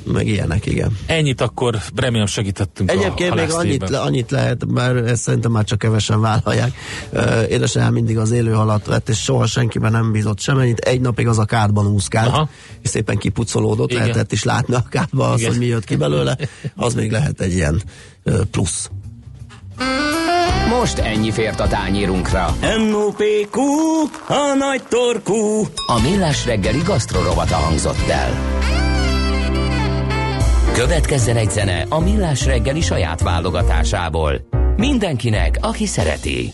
meg 0.04 0.28
ilyenek, 0.28 0.66
igen. 0.66 0.98
Ennyit 1.06 1.42
akkor 1.42 1.78
remélem 1.96 2.26
segítettünk 2.26 2.92
Egyébként 2.92 3.32
a, 3.32 3.36
még 3.36 3.52
annyit, 3.52 3.90
le, 3.90 4.00
annyit 4.00 4.32
lehet, 4.32 4.66
mert 4.66 5.08
ezt 5.08 5.22
szerintem 5.22 5.52
már 5.52 5.64
csak 5.64 5.80
kevesen 5.80 6.22
vállalják. 6.22 6.72
Uh, 7.12 7.46
édesanyám 7.50 7.94
mindig 7.94 8.18
az 8.18 8.32
élő 8.32 8.52
halat 8.52 8.86
vett, 8.86 9.10
és 9.10 9.18
soha 9.18 9.46
senkiben 9.46 9.92
nem 9.92 10.12
bízott 10.12 10.40
semennyit. 10.40 10.80
Egy 10.80 11.02
napig 11.02 11.28
az 11.28 11.40
a 11.40 11.46
kádban 11.46 11.88
úszkált, 11.88 12.28
Aha. 12.28 12.50
és 12.82 12.90
szépen 12.90 13.18
kipucolódott, 13.18 13.90
igen. 13.90 14.02
lehetett 14.02 14.32
is 14.32 14.44
látni 14.44 14.74
a 14.74 14.84
kádban 14.90 15.32
az, 15.32 15.46
hogy 15.46 15.58
mi 15.58 15.66
jött 15.66 15.86
ki 15.86 15.96
belőle. 15.96 16.38
Az 16.76 16.94
még 16.94 17.12
lehet 17.12 17.42
egy 17.42 17.54
ilyen 17.54 17.82
uh, 18.24 18.42
plusz. 18.52 18.90
Most 20.80 20.98
ennyi 20.98 21.32
fért 21.32 21.60
a 21.60 21.68
tányírunkra. 21.68 22.56
M.O.P.Q. 22.62 23.62
A 24.28 24.56
nagy 24.58 24.82
torkú. 24.90 25.68
A 25.88 26.02
millás 26.02 26.46
reggeli 26.46 26.82
gasztrorovata 26.86 27.56
hangzott 27.56 28.08
el. 28.10 28.87
Következzen 30.74 31.36
egy 31.38 31.52
zene 31.52 31.86
a 31.90 32.00
Millás 32.00 32.46
reggeli 32.46 32.82
saját 32.82 33.22
válogatásából. 33.22 34.48
Mindenkinek, 34.76 35.58
aki 35.62 35.86
szereti. 35.86 36.54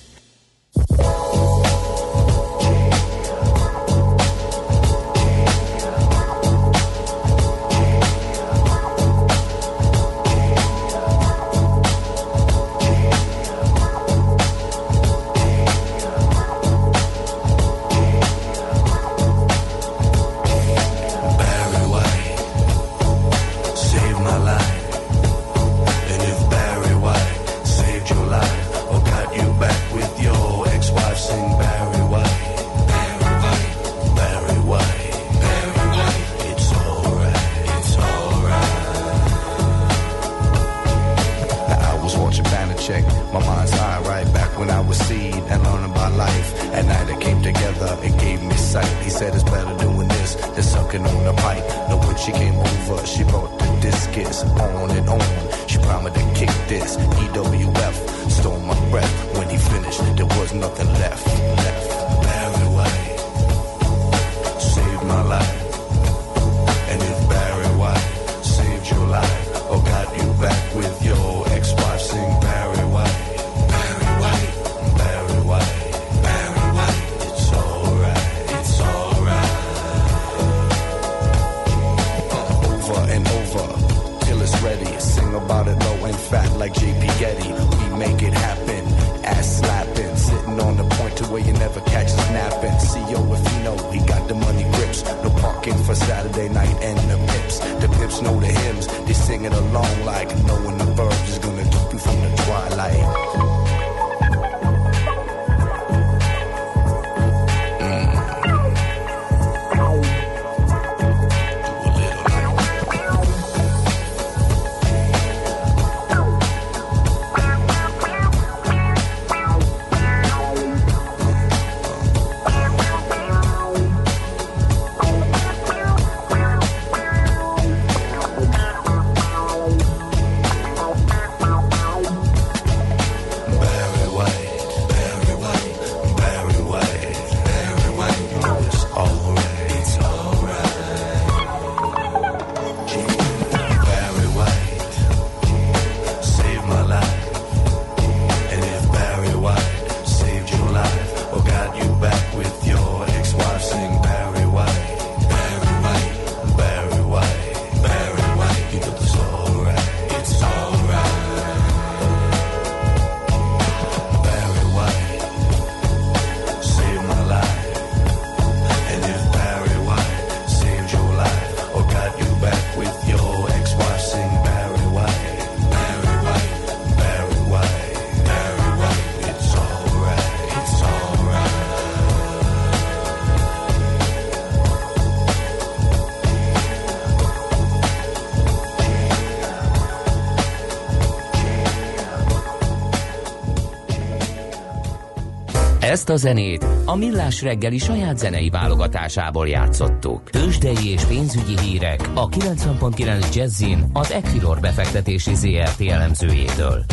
Ezt 195.94 196.10
a 196.10 196.16
zenét 196.16 196.66
a 196.86 196.96
Millás 196.96 197.42
reggeli 197.42 197.78
saját 197.78 198.18
zenei 198.18 198.50
válogatásából 198.50 199.48
játszottuk. 199.48 200.30
Tősdei 200.30 200.88
és 200.92 201.04
pénzügyi 201.04 201.60
hírek 201.60 202.10
a 202.14 202.30
90.9 202.30 203.36
Jazzin 203.36 203.90
az 203.94 204.12
Equilor 204.12 204.60
befektetési 204.60 205.36
ZRT 205.36 205.82
elemzőjétől. 205.82 206.84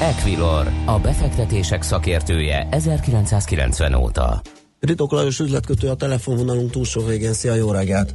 Equilor, 0.00 0.66
a 0.86 0.98
befektetések 0.98 1.82
szakértője 1.82 2.68
1990 2.70 3.94
óta. 3.94 4.40
Ritok 4.80 5.12
Lajos 5.12 5.38
üzletkötő 5.38 5.88
a 5.88 5.94
telefonvonalunk 5.94 6.70
túlsó 6.70 7.04
végén. 7.04 7.32
Szia, 7.32 7.54
jó 7.54 7.72
reggelt! 7.72 8.14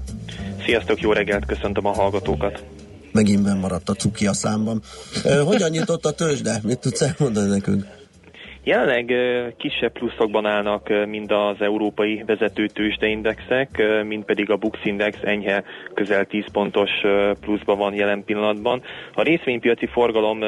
Sziasztok, 0.66 1.00
jó 1.00 1.12
reggelt, 1.12 1.46
köszöntöm 1.46 1.86
a 1.86 1.94
hallgatókat! 1.94 2.64
Megint 3.12 3.44
benn 3.44 3.60
maradt 3.60 3.90
a 3.90 3.94
cuki 3.94 4.28
a 4.28 4.34
számban. 4.34 4.82
Hogyan 5.46 5.70
nyitott 5.70 6.06
a 6.06 6.12
tőzsde? 6.12 6.60
Mit 6.64 6.80
tudsz 6.80 7.02
elmondani 7.02 7.50
nekünk? 7.50 8.04
Jelenleg 8.66 9.14
kisebb 9.58 9.92
pluszokban 9.92 10.46
állnak 10.46 11.06
mind 11.08 11.32
az 11.32 11.56
európai 11.60 12.24
vezető 12.26 12.66
tőzsdeindexek, 12.66 13.84
mind 14.08 14.24
pedig 14.24 14.50
a 14.50 14.56
Bux 14.56 14.80
Index 14.84 15.18
enyhe 15.24 15.64
közel 15.94 16.26
10 16.26 16.46
pontos 16.52 16.90
pluszban 17.40 17.78
van 17.78 17.94
jelen 17.94 18.24
pillanatban. 18.24 18.82
A 19.14 19.22
részvénypiaci 19.22 19.86
forgalom 19.86 20.40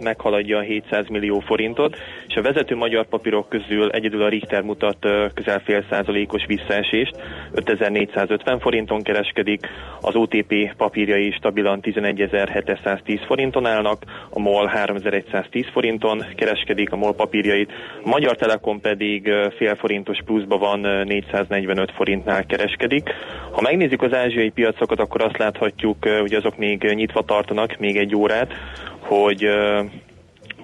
meghaladja 0.00 0.58
a 0.58 0.60
700 0.60 1.08
millió 1.08 1.38
forintot, 1.38 1.96
és 2.28 2.34
a 2.34 2.42
vezető 2.42 2.76
magyar 2.76 3.06
papírok 3.06 3.48
közül 3.48 3.90
egyedül 3.90 4.22
a 4.22 4.28
Richter 4.28 4.62
mutat 4.62 5.06
közel 5.34 5.60
fél 5.64 5.84
százalékos 5.90 6.46
visszaesést, 6.46 7.16
5450 7.52 8.58
forinton 8.58 9.02
kereskedik, 9.02 9.66
az 10.00 10.14
OTP 10.14 10.74
papírjai 10.76 11.30
stabilan 11.30 11.80
11710 11.80 13.20
forinton 13.26 13.66
állnak, 13.66 14.02
a 14.30 14.38
MOL 14.38 14.66
3110 14.66 15.66
forinton 15.72 16.24
kereskedik, 16.36 16.92
a 16.92 16.96
MOL 16.96 17.14
papírjai 17.14 17.58
A 18.04 18.08
Magyar 18.08 18.36
Telekom 18.36 18.80
pedig 18.80 19.30
fél 19.56 19.74
forintos 19.74 20.18
pluszban 20.24 20.58
van, 20.58 20.80
445 20.80 21.90
forintnál 21.90 22.46
kereskedik. 22.46 23.10
Ha 23.50 23.60
megnézzük 23.60 24.02
az 24.02 24.14
ázsiai 24.14 24.50
piacokat, 24.50 25.00
akkor 25.00 25.22
azt 25.22 25.38
láthatjuk, 25.38 26.08
hogy 26.20 26.34
azok 26.34 26.56
még 26.56 26.82
nyitva 26.82 27.22
tartanak 27.22 27.76
még 27.78 27.96
egy 27.96 28.14
órát, 28.14 28.52
hogy 28.98 29.48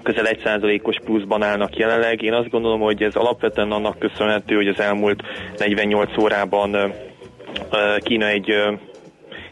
közel 0.03 0.27
egy 0.27 0.41
százalékos 0.45 0.97
pluszban 1.05 1.43
állnak 1.43 1.77
jelenleg. 1.77 2.23
Én 2.23 2.33
azt 2.33 2.51
gondolom, 2.51 2.81
hogy 2.81 3.03
ez 3.03 3.15
alapvetően 3.15 3.71
annak 3.71 3.99
köszönhető, 3.99 4.55
hogy 4.55 4.69
az 4.69 4.81
elmúlt 4.81 5.23
48 5.59 6.19
órában 6.19 6.93
Kína 7.99 8.27
egy 8.27 8.55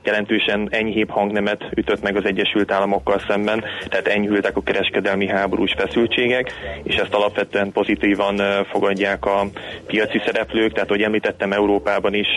jelentősen 0.06 0.68
enyhébb 0.70 1.10
hangnemet 1.10 1.62
ütött 1.74 2.02
meg 2.02 2.16
az 2.16 2.24
Egyesült 2.24 2.72
Államokkal 2.72 3.20
szemben, 3.28 3.64
tehát 3.88 4.06
enyhültek 4.06 4.56
a 4.56 4.62
kereskedelmi 4.62 5.28
háborús 5.28 5.74
feszültségek, 5.78 6.52
és 6.82 6.94
ezt 6.94 7.14
alapvetően 7.14 7.72
pozitívan 7.72 8.40
fogadják 8.70 9.24
a 9.26 9.46
piaci 9.86 10.20
szereplők, 10.24 10.72
tehát 10.72 10.88
hogy 10.88 11.02
említettem, 11.02 11.52
Európában 11.52 12.14
is 12.14 12.28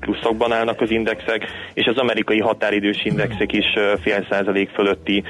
pluszokban 0.00 0.52
állnak 0.52 0.80
az 0.80 0.90
indexek, 0.90 1.44
és 1.74 1.86
az 1.86 1.96
amerikai 1.98 2.38
határidős 2.38 3.04
indexek 3.04 3.52
is 3.52 3.66
fél 4.02 4.26
százalék 4.30 4.70
fölötti 4.70 5.22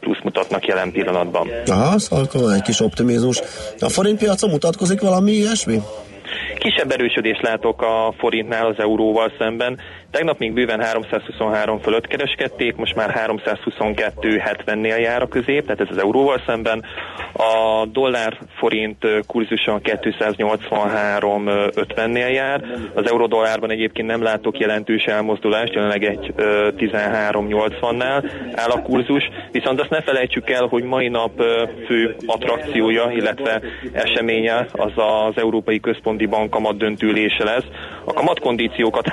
plusz 0.00 0.22
mutatnak 0.22 0.66
jelen 0.66 0.92
pillanatban. 0.92 1.48
Aha, 1.66 1.98
szóval 1.98 2.54
egy 2.54 2.62
kis 2.62 2.80
optimizmus. 2.80 3.40
A 3.80 3.88
forint 3.88 4.18
piacon 4.18 4.50
mutatkozik 4.50 5.00
valami 5.00 5.32
ilyesmi? 5.32 5.78
Kisebb 6.58 6.90
erősödést 6.90 7.42
látok 7.42 7.82
a 7.82 8.14
forintnál 8.18 8.66
az 8.66 8.74
euróval 8.78 9.32
szemben. 9.38 9.78
Tegnap 10.10 10.38
még 10.38 10.52
bőven 10.52 10.80
323 10.80 11.78
fölött 11.78 12.06
kereskedték, 12.06 12.76
most 12.76 12.94
már 12.94 13.30
322.70-nél 13.34 15.00
jár 15.00 15.22
a 15.22 15.28
közép, 15.28 15.62
tehát 15.62 15.80
ez 15.80 15.86
az 15.90 15.98
euróval 15.98 16.42
szemben. 16.46 16.84
A 17.32 17.86
dollár 17.86 18.38
forint 18.56 19.06
kurzuson 19.26 19.80
283.50-nél 19.84 22.32
jár. 22.32 22.64
Az 22.94 23.10
euró-dollárban 23.10 23.70
egyébként 23.70 24.08
nem 24.08 24.22
látok 24.22 24.58
jelentős 24.58 25.04
elmozdulást, 25.04 25.72
jelenleg 25.72 26.04
egy 26.04 26.32
13.80-nál 26.36 28.30
áll 28.54 28.70
a 28.70 28.82
kurzus, 28.82 29.28
viszont 29.50 29.80
azt 29.80 29.90
ne 29.90 30.02
felejtsük 30.02 30.50
el, 30.50 30.66
hogy 30.66 30.82
mai 30.82 31.08
nap 31.08 31.42
fő 31.86 32.16
attrakciója, 32.26 33.10
illetve 33.10 33.60
eseménye 33.92 34.66
az 34.72 34.92
az 34.94 35.34
Európai 35.36 35.80
Központi 35.80 36.26
Bank 36.26 36.50
kamat 36.50 36.76
döntülése 36.76 37.44
lesz. 37.44 37.66
A 38.04 38.12
kamatkondíciókat 38.12 39.08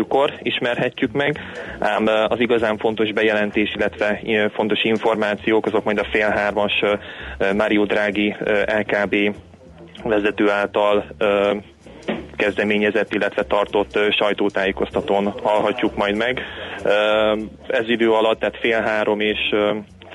3.42-kor 0.00 0.32
ismerhetjük 0.42 1.12
meg, 1.12 1.38
ám 1.78 2.06
az 2.28 2.40
igazán 2.40 2.78
fontos 2.78 3.12
bejelentés, 3.12 3.74
illetve 3.74 4.20
fontos 4.52 4.84
információk, 4.84 5.66
azok 5.66 5.84
majd 5.84 5.98
a 5.98 6.08
fél 6.10 6.28
hármas 6.28 6.72
Mario 7.56 7.84
Draghi 7.84 8.36
LKB 8.66 9.34
vezető 10.04 10.50
által 10.50 11.04
kezdeményezett, 12.36 13.14
illetve 13.14 13.42
tartott 13.42 13.98
sajtótájékoztatón 14.10 15.34
hallhatjuk 15.42 15.96
majd 15.96 16.16
meg. 16.16 16.40
Ez 17.66 17.88
idő 17.88 18.10
alatt, 18.10 18.38
tehát 18.38 18.58
fél 18.60 18.80
három 18.80 19.20
és 19.20 19.38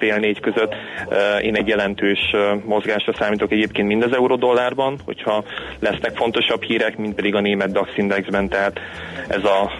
fél 0.05 0.17
négy 0.19 0.39
között 0.39 0.73
én 1.41 1.55
egy 1.55 1.67
jelentős 1.67 2.19
mozgásra 2.65 3.13
számítok 3.19 3.51
egyébként 3.51 3.87
mind 3.87 4.03
az 4.03 4.13
euró-dollárban, 4.13 4.99
hogyha 5.05 5.43
lesznek 5.79 6.15
fontosabb 6.15 6.63
hírek, 6.63 6.97
mint 6.97 7.15
pedig 7.15 7.35
a 7.35 7.39
német 7.39 7.71
DAX 7.71 7.89
indexben, 7.97 8.49
tehát 8.49 8.79
ez 9.27 9.43
a 9.43 9.71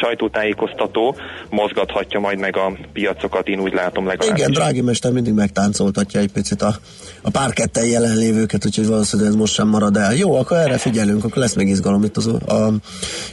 sajtótájékoztató 0.00 1.16
mozgathatja 1.50 2.20
majd 2.20 2.38
meg 2.38 2.56
a 2.56 2.72
piacokat, 2.92 3.48
én 3.48 3.60
úgy 3.60 3.72
látom 3.72 4.06
legalábbis. 4.06 4.40
Igen, 4.40 4.52
drági 4.52 4.80
mester 4.80 5.12
mindig 5.12 5.32
megtáncoltatja 5.32 6.20
egy 6.20 6.32
picit 6.32 6.62
a, 6.62 6.74
a 7.22 7.30
párketten 7.30 7.86
jelenlévőket, 7.86 8.66
úgyhogy 8.66 8.86
valószínűleg 8.86 9.32
ez 9.32 9.38
most 9.38 9.52
sem 9.52 9.68
marad 9.68 9.96
el. 9.96 10.14
Jó, 10.14 10.34
akkor 10.34 10.56
erre 10.56 10.78
figyelünk, 10.78 11.24
akkor 11.24 11.36
lesz 11.36 11.54
még 11.54 11.68
izgalom 11.68 12.04
itt 12.04 12.16
az, 12.16 12.26
a 12.26 12.72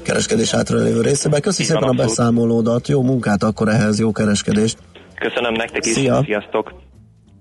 kereskedés 0.01 0.55
lévő 0.67 1.01
részében. 1.01 1.41
Köszönöm 1.41 1.71
szépen 1.71 1.89
a 1.89 2.03
beszámolódat, 2.03 2.87
jó 2.87 3.01
munkát 3.01 3.43
akkor 3.43 3.67
ehhez, 3.67 3.84
jó 3.99 4.11
kereskedést. 4.11 4.77
Köszönöm 5.19 5.53
nektek 5.53 5.85
is, 5.85 5.93
Szia. 5.93 6.21
sziasztok! 6.23 6.73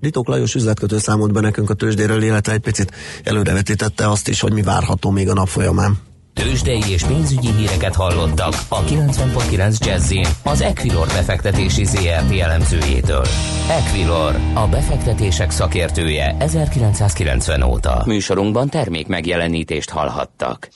Ritok 0.01 0.29
Lajos 0.29 0.55
üzletkötő 0.55 0.99
számolt 0.99 1.33
be 1.33 1.41
nekünk 1.41 1.71
a 1.71 1.75
tőzsdéről, 1.75 2.23
illetve 2.23 2.53
egy 2.53 2.61
picit 2.61 2.93
előrevetítette 3.25 4.09
azt 4.09 4.29
is, 4.29 4.41
hogy 4.41 4.53
mi 4.53 4.63
várható 4.63 5.11
még 5.11 5.29
a 5.29 5.33
nap 5.33 5.49
folyamán. 5.49 5.99
Tőzsdei 6.35 6.83
és 6.89 7.05
pénzügyi 7.05 7.53
híreket 7.53 7.95
hallottak 7.95 8.55
a 8.69 8.85
90.9 8.85 9.79
jazz 9.87 10.13
az 10.43 10.61
Equilor 10.61 11.07
befektetési 11.07 11.85
ZRT 11.85 12.39
elemzőjétől. 12.41 13.27
Equilor, 13.69 14.37
a 14.55 14.69
befektetések 14.69 15.51
szakértője 15.51 16.37
1990 16.39 17.63
óta. 17.63 18.03
Műsorunkban 18.07 18.69
termék 18.69 19.07
megjelenítést 19.07 19.91
hallhattak. 19.91 20.69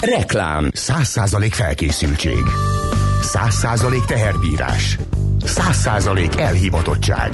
Reklám. 0.00 0.70
100% 0.74 1.48
felkészültség. 1.52 2.42
100% 3.32 4.04
teherbírás. 4.04 4.98
100% 5.44 6.38
elhivatottság. 6.38 7.32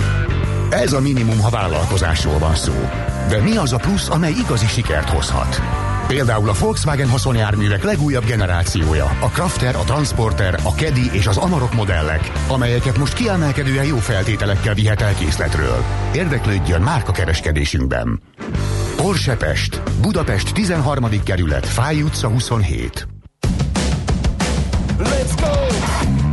Ez 0.70 0.92
a 0.92 1.00
minimum, 1.00 1.40
ha 1.40 1.50
vállalkozásról 1.50 2.38
van 2.38 2.54
szó. 2.54 2.72
De 3.28 3.38
mi 3.38 3.56
az 3.56 3.72
a 3.72 3.76
plusz, 3.76 4.08
amely 4.08 4.32
igazi 4.32 4.66
sikert 4.66 5.08
hozhat? 5.08 5.60
Például 6.06 6.48
a 6.48 6.54
Volkswagen 6.60 7.08
haszonjárművek 7.08 7.82
legújabb 7.82 8.24
generációja, 8.24 9.04
a 9.04 9.26
Crafter, 9.26 9.76
a 9.76 9.82
Transporter, 9.84 10.60
a 10.62 10.74
Kedi 10.74 11.10
és 11.12 11.26
az 11.26 11.36
Amarok 11.36 11.74
modellek, 11.74 12.32
amelyeket 12.48 12.98
most 12.98 13.12
kiemelkedően 13.12 13.84
jó 13.84 13.96
feltételekkel 13.96 14.74
vihet 14.74 15.00
el 15.00 15.14
készletről. 15.14 15.84
Érdeklődjön 16.14 16.80
márka 16.80 17.12
kereskedésünkben. 17.12 18.20
Porsche 18.96 19.36
Pest, 19.36 19.82
Budapest 20.00 20.54
13. 20.54 21.22
kerület, 21.24 21.66
Fáj 21.66 22.02
utca 22.02 22.28
27. 22.28 23.13
Let's 25.24 25.36
go! 25.36 26.23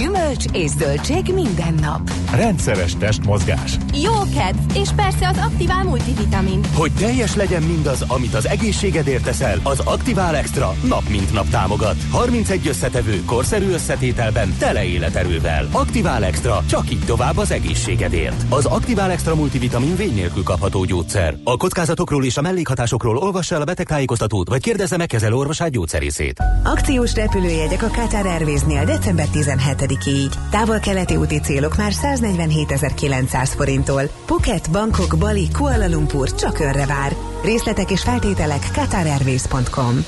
Gyümölcs 0.00 0.44
és 0.52 0.70
zöldség 0.70 1.34
minden 1.34 1.74
nap. 1.74 2.10
Rendszeres 2.34 2.96
testmozgás. 2.96 3.76
Jó 4.02 4.12
kedv, 4.12 4.76
és 4.76 4.88
persze 4.96 5.28
az 5.28 5.38
Aktivál 5.38 5.84
multivitamin. 5.84 6.60
Hogy 6.74 6.92
teljes 6.92 7.34
legyen 7.34 7.62
mindaz, 7.62 8.04
amit 8.08 8.34
az 8.34 8.48
egészségedért 8.48 9.24
teszel, 9.24 9.58
az 9.62 9.80
Aktivál 9.80 10.36
Extra 10.36 10.74
nap 10.84 11.08
mint 11.08 11.32
nap 11.32 11.48
támogat. 11.48 11.96
31 12.10 12.68
összetevő, 12.68 13.24
korszerű 13.24 13.70
összetételben, 13.70 14.54
tele 14.58 14.84
életerővel. 14.84 15.68
Aktivál 15.72 16.24
Extra, 16.24 16.62
csak 16.68 16.90
így 16.90 17.04
tovább 17.04 17.36
az 17.36 17.50
egészségedért. 17.50 18.44
Az 18.48 18.64
Aktivál 18.64 19.10
Extra 19.10 19.34
multivitamin 19.34 19.96
vény 19.96 20.14
nélkül 20.14 20.42
kapható 20.42 20.84
gyógyszer. 20.84 21.36
A 21.44 21.56
kockázatokról 21.56 22.24
és 22.24 22.36
a 22.36 22.42
mellékhatásokról 22.42 23.16
olvassa 23.16 23.54
el 23.54 23.60
a 23.60 23.64
betegtájékoztatót, 23.64 24.48
vagy 24.48 24.62
kérdezze 24.62 24.96
meg 24.96 25.06
kezelő 25.06 25.34
orvosát 25.34 25.70
gyógyszerészét. 25.70 26.42
Akciós 26.64 27.14
repülőjegyek 27.14 27.82
a 27.82 27.88
Qatar 27.88 28.26
Airways-nél 28.26 28.84
december 28.84 29.26
17 29.26 29.89
így. 30.06 30.34
Távol-keleti 30.50 31.16
úti 31.16 31.40
célok 31.40 31.76
már 31.76 31.92
147.900 31.92 33.50
forinttól. 33.56 34.02
Phuket, 34.24 34.70
Bangkok, 34.70 35.14
Bali, 35.18 35.48
Kuala 35.52 35.88
Lumpur 35.88 36.34
csak 36.34 36.58
önre 36.58 36.86
vár. 36.86 37.16
Részletek 37.44 37.90
és 37.90 38.02
feltételek 38.02 38.70
qatarairways.com 38.72 40.04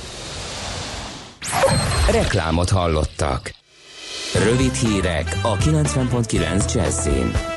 Reklámot 2.11 2.71
hallottak. 2.71 3.55
Rövid 4.45 4.75
hírek 4.75 5.39
a 5.43 5.57
90.9 5.57 6.75
Jazzin. 6.75 7.52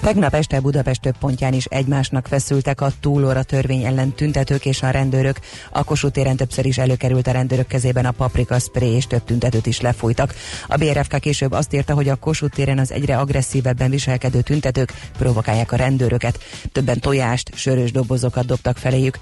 Tegnap 0.00 0.34
este 0.34 0.60
Budapest 0.60 1.00
több 1.00 1.18
pontján 1.18 1.52
is 1.52 1.64
egymásnak 1.64 2.26
feszültek 2.26 2.80
a 2.80 2.90
túlóra 3.00 3.42
törvény 3.42 3.84
ellen 3.84 4.12
tüntetők 4.12 4.66
és 4.66 4.82
a 4.82 4.90
rendőrök. 4.90 5.38
A 5.70 5.84
Kossuth 5.84 6.14
téren 6.14 6.36
többször 6.36 6.66
is 6.66 6.78
előkerült 6.78 7.26
a 7.26 7.30
rendőrök 7.30 7.66
kezében 7.66 8.04
a 8.06 8.10
paprika 8.10 8.58
spray 8.58 8.88
és 8.88 9.06
több 9.06 9.24
tüntetőt 9.24 9.66
is 9.66 9.80
lefújtak. 9.80 10.34
A 10.68 10.76
BRFK 10.76 11.20
később 11.20 11.52
azt 11.52 11.74
írta, 11.74 11.94
hogy 11.94 12.08
a 12.08 12.16
Kossuth 12.16 12.54
téren 12.54 12.78
az 12.78 12.92
egyre 12.92 13.18
agresszívebben 13.18 13.90
viselkedő 13.90 14.40
tüntetők 14.40 14.92
provokálják 15.18 15.72
a 15.72 15.76
rendőröket. 15.76 16.38
Többen 16.72 17.00
tojást, 17.00 17.50
sörös 17.54 17.92
dobozokat 17.92 18.46
dobtak 18.46 18.76
feléjük. 18.76 19.18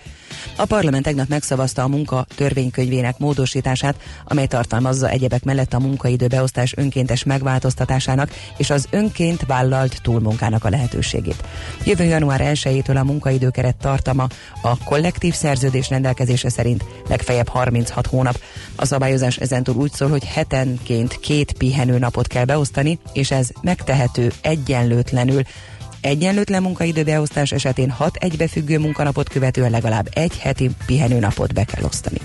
A 0.56 0.64
parlament 0.64 1.04
tegnap 1.04 1.28
megszavazta 1.28 1.82
a 1.82 1.88
munka 1.88 2.26
törvénykönyvének 2.34 3.18
módosítását, 3.18 3.96
amely 4.24 4.46
tartalmazza 4.46 5.08
egyebek 5.08 5.44
mellett 5.44 5.74
a 5.74 5.78
munkaidő 5.78 6.26
beosztás 6.26 6.76
önkéntes 6.76 7.24
megváltoztatásának 7.24 8.30
és 8.56 8.70
az 8.70 8.88
önként 8.90 9.44
vállalt 9.46 10.02
túlmunkának 10.02 10.64
a 10.64 10.68
lehetőségét. 10.68 11.44
Jövő 11.84 12.04
január 12.04 12.40
1-től 12.44 13.00
a 13.00 13.04
munkaidőkeret 13.04 13.76
tartama 13.76 14.26
a 14.62 14.78
kollektív 14.84 15.34
szerződés 15.34 15.88
rendelkezése 15.88 16.48
szerint 16.48 16.84
legfeljebb 17.08 17.48
36 17.48 18.06
hónap. 18.06 18.40
A 18.76 18.84
szabályozás 18.84 19.36
ezentúl 19.36 19.74
úgy 19.74 19.92
szól, 19.92 20.08
hogy 20.08 20.24
hetenként 20.24 21.20
két 21.20 21.52
pihenőnapot 21.52 22.26
kell 22.26 22.44
beosztani, 22.44 22.98
és 23.12 23.30
ez 23.30 23.48
megtehető 23.62 24.32
egyenlőtlenül 24.40 25.42
Egyenlőtlen 26.06 26.62
munkaidőbeosztás 26.62 27.52
esetén 27.52 27.90
hat 27.90 28.16
egybefüggő 28.16 28.78
munkanapot 28.78 29.28
követően 29.28 29.70
legalább 29.70 30.08
egy 30.12 30.38
heti 30.38 30.70
pihenőnapot 30.86 31.54
be 31.54 31.64
kell 31.64 31.84
osztani. 31.84 32.18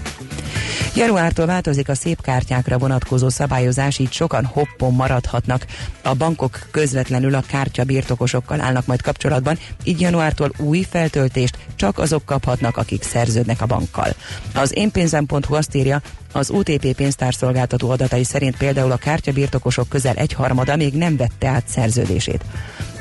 Januártól 0.95 1.45
változik 1.45 1.89
a 1.89 1.95
szép 1.95 2.21
kártyákra 2.21 2.77
vonatkozó 2.77 3.29
szabályozás, 3.29 3.99
így 3.99 4.11
sokan 4.11 4.45
hoppon 4.45 4.93
maradhatnak. 4.93 5.65
A 6.03 6.13
bankok 6.13 6.67
közvetlenül 6.71 7.35
a 7.35 7.43
kártya 7.47 7.83
birtokosokkal 7.83 8.61
állnak 8.61 8.85
majd 8.85 9.01
kapcsolatban, 9.01 9.57
így 9.83 10.01
januártól 10.01 10.51
új 10.57 10.85
feltöltést 10.89 11.57
csak 11.75 11.97
azok 11.97 12.25
kaphatnak, 12.25 12.77
akik 12.77 13.03
szerződnek 13.03 13.61
a 13.61 13.65
bankkal. 13.65 14.13
Az 14.53 14.77
énpénzem.hu 14.77 15.55
azt 15.55 15.75
írja, 15.75 16.01
az 16.31 16.49
UTP 16.49 16.95
pénztárszolgáltató 16.95 17.89
adatai 17.89 18.23
szerint 18.23 18.57
például 18.57 18.91
a 18.91 18.97
kártyabirtokosok 18.97 19.89
közel 19.89 20.15
egyharmada 20.15 20.75
még 20.75 20.93
nem 20.93 21.17
vette 21.17 21.47
át 21.47 21.67
szerződését. 21.67 22.43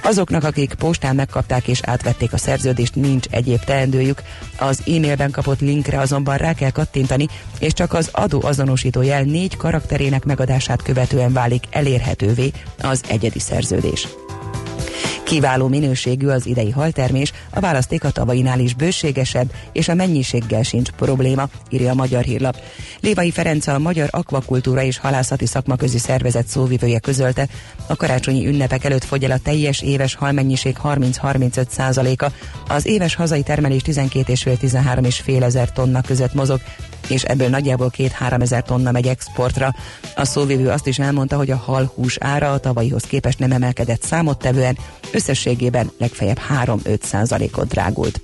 Azoknak, 0.02 0.44
akik 0.44 0.74
postán 0.74 1.14
megkapták 1.14 1.68
és 1.68 1.80
átvették 1.84 2.32
a 2.32 2.38
szerződést, 2.38 2.94
nincs 2.94 3.26
egyéb 3.30 3.64
teendőjük. 3.64 4.22
Az 4.58 4.82
e-mailben 4.86 5.30
kapott 5.30 5.60
linkre 5.60 5.98
azonban 5.98 6.36
rá 6.36 6.52
kell 6.52 6.70
kattintani, 6.70 7.26
és 7.58 7.72
csak 7.72 7.92
az 7.92 8.08
adó 8.12 8.42
azonosító 8.42 9.02
jel 9.02 9.22
négy 9.22 9.56
karakterének 9.56 10.24
megadását 10.24 10.82
követően 10.82 11.32
válik 11.32 11.64
elérhetővé 11.70 12.52
az 12.82 13.02
egyedi 13.08 13.38
szerződés. 13.38 14.08
Kiváló 15.24 15.68
minőségű 15.68 16.26
az 16.26 16.46
idei 16.46 16.70
haltermés, 16.70 17.32
a 17.50 17.60
választék 17.60 18.04
a 18.04 18.10
tavainál 18.10 18.58
is 18.60 18.74
bőségesebb, 18.74 19.52
és 19.72 19.88
a 19.88 19.94
mennyiséggel 19.94 20.62
sincs 20.62 20.90
probléma, 20.90 21.48
írja 21.68 21.90
a 21.90 21.94
Magyar 21.94 22.22
Hírlap. 22.22 22.56
Lévai 23.00 23.30
Ferenc 23.30 23.66
a 23.66 23.78
Magyar 23.78 24.08
Akvakultúra 24.10 24.82
és 24.82 24.98
Halászati 24.98 25.46
Szakmaközi 25.46 25.98
Szervezet 25.98 26.46
szóvivője 26.46 26.98
közölte, 26.98 27.48
a 27.86 27.96
karácsonyi 27.96 28.46
ünnepek 28.46 28.84
előtt 28.84 29.04
fogy 29.04 29.24
el 29.24 29.30
a 29.30 29.38
teljes 29.38 29.82
éves 29.82 30.14
halmennyiség 30.14 30.76
30-35 30.84 31.68
százaléka, 31.68 32.32
az 32.68 32.86
éves 32.86 33.14
hazai 33.14 33.42
termelés 33.42 33.82
12,5-13,5 33.84 35.42
ezer 35.42 35.72
tonna 35.72 36.00
között 36.00 36.34
mozog, 36.34 36.60
és 37.08 37.22
ebből 37.22 37.48
nagyjából 37.48 37.90
2-3 37.96 38.40
ezer 38.40 38.62
tonna 38.62 38.90
megy 38.90 39.06
exportra. 39.06 39.74
A 40.14 40.24
szóvivő 40.24 40.68
azt 40.68 40.86
is 40.86 40.98
elmondta, 40.98 41.36
hogy 41.36 41.50
a 41.50 41.56
halhús 41.56 42.16
ára 42.20 42.52
a 42.52 42.58
tavalyihoz 42.58 43.02
képest 43.02 43.38
nem 43.38 43.52
emelkedett 43.52 44.02
számottevően, 44.02 44.78
összességében 45.12 45.90
legfeljebb 45.98 46.40
3-5 46.64 47.02
százalékot 47.02 47.68
drágult. 47.68 48.20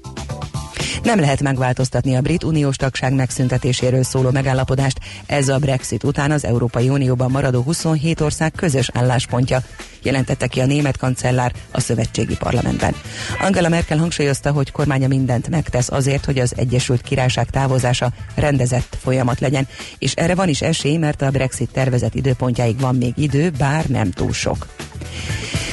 Nem 1.07 1.21
lehet 1.21 1.43
megváltoztatni 1.43 2.17
a 2.17 2.21
brit 2.21 2.45
uniós 2.45 2.77
tagság 2.77 3.15
megszüntetéséről 3.15 4.03
szóló 4.03 4.31
megállapodást. 4.31 4.99
Ez 5.27 5.49
a 5.49 5.59
Brexit 5.59 6.05
után 6.05 6.31
az 6.31 6.45
Európai 6.45 6.89
Unióban 6.89 7.31
maradó 7.31 7.63
27 7.63 8.21
ország 8.21 8.53
közös 8.53 8.91
álláspontja, 8.93 9.63
jelentette 10.03 10.47
ki 10.47 10.61
a 10.61 10.67
német 10.67 10.97
kancellár 10.97 11.53
a 11.71 11.81
szövetségi 11.81 12.37
parlamentben. 12.37 12.95
Angela 13.41 13.69
Merkel 13.69 13.99
hangsúlyozta, 13.99 14.53
hogy 14.53 14.71
kormánya 14.71 15.09
mindent 15.09 15.49
megtesz 15.49 15.91
azért, 15.91 16.25
hogy 16.25 16.39
az 16.39 16.53
Egyesült 16.57 17.03
Királyság 17.03 17.51
távozása 17.51 18.13
rendezett 18.35 18.97
folyamat 19.01 19.41
legyen, 19.41 19.69
és 19.99 20.13
erre 20.13 20.35
van 20.35 20.49
is 20.49 20.63
esély, 20.63 20.97
mert 20.97 21.23
a 21.23 21.31
Brexit 21.31 21.71
tervezett 21.73 22.15
időpontjáig 22.15 22.81
van 22.81 22.95
még 22.95 23.13
idő, 23.17 23.51
bár 23.51 23.87
nem 23.87 24.11
túl 24.11 24.33
sok. 24.33 24.67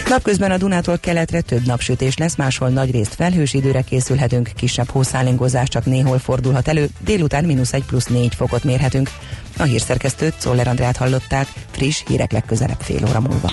Napközben 0.10 0.52
a 0.52 0.58
Dunától 0.58 0.98
keletre 0.98 1.42
több 1.42 1.66
napsütés 1.66 2.18
lesz, 2.18 2.36
máshol 2.36 2.70
nagy 2.70 2.92
részt 2.92 3.16
felhős 3.16 3.54
időre 3.54 3.82
készülhetünk, 3.82 4.50
kisebb 4.56 4.90
hószálingozás 4.90 5.68
csak 5.70 5.86
néhol 5.86 6.20
fordulhat 6.20 6.68
elő, 6.68 6.90
délután 7.00 7.44
mínusz 7.44 7.74
1 7.74 7.84
plusz 7.84 8.06
4 8.06 8.36
fokot 8.36 8.64
mérhetünk. 8.64 9.10
A 9.58 9.64
hírszerkesztőt 9.64 10.34
Czoller 10.38 10.68
Andrát 10.68 10.98
hallották, 10.98 11.48
friss 11.72 12.04
hírek 12.08 12.32
legközelebb 12.32 12.80
fél 12.80 13.06
óra 13.10 13.20
múlva. 13.20 13.52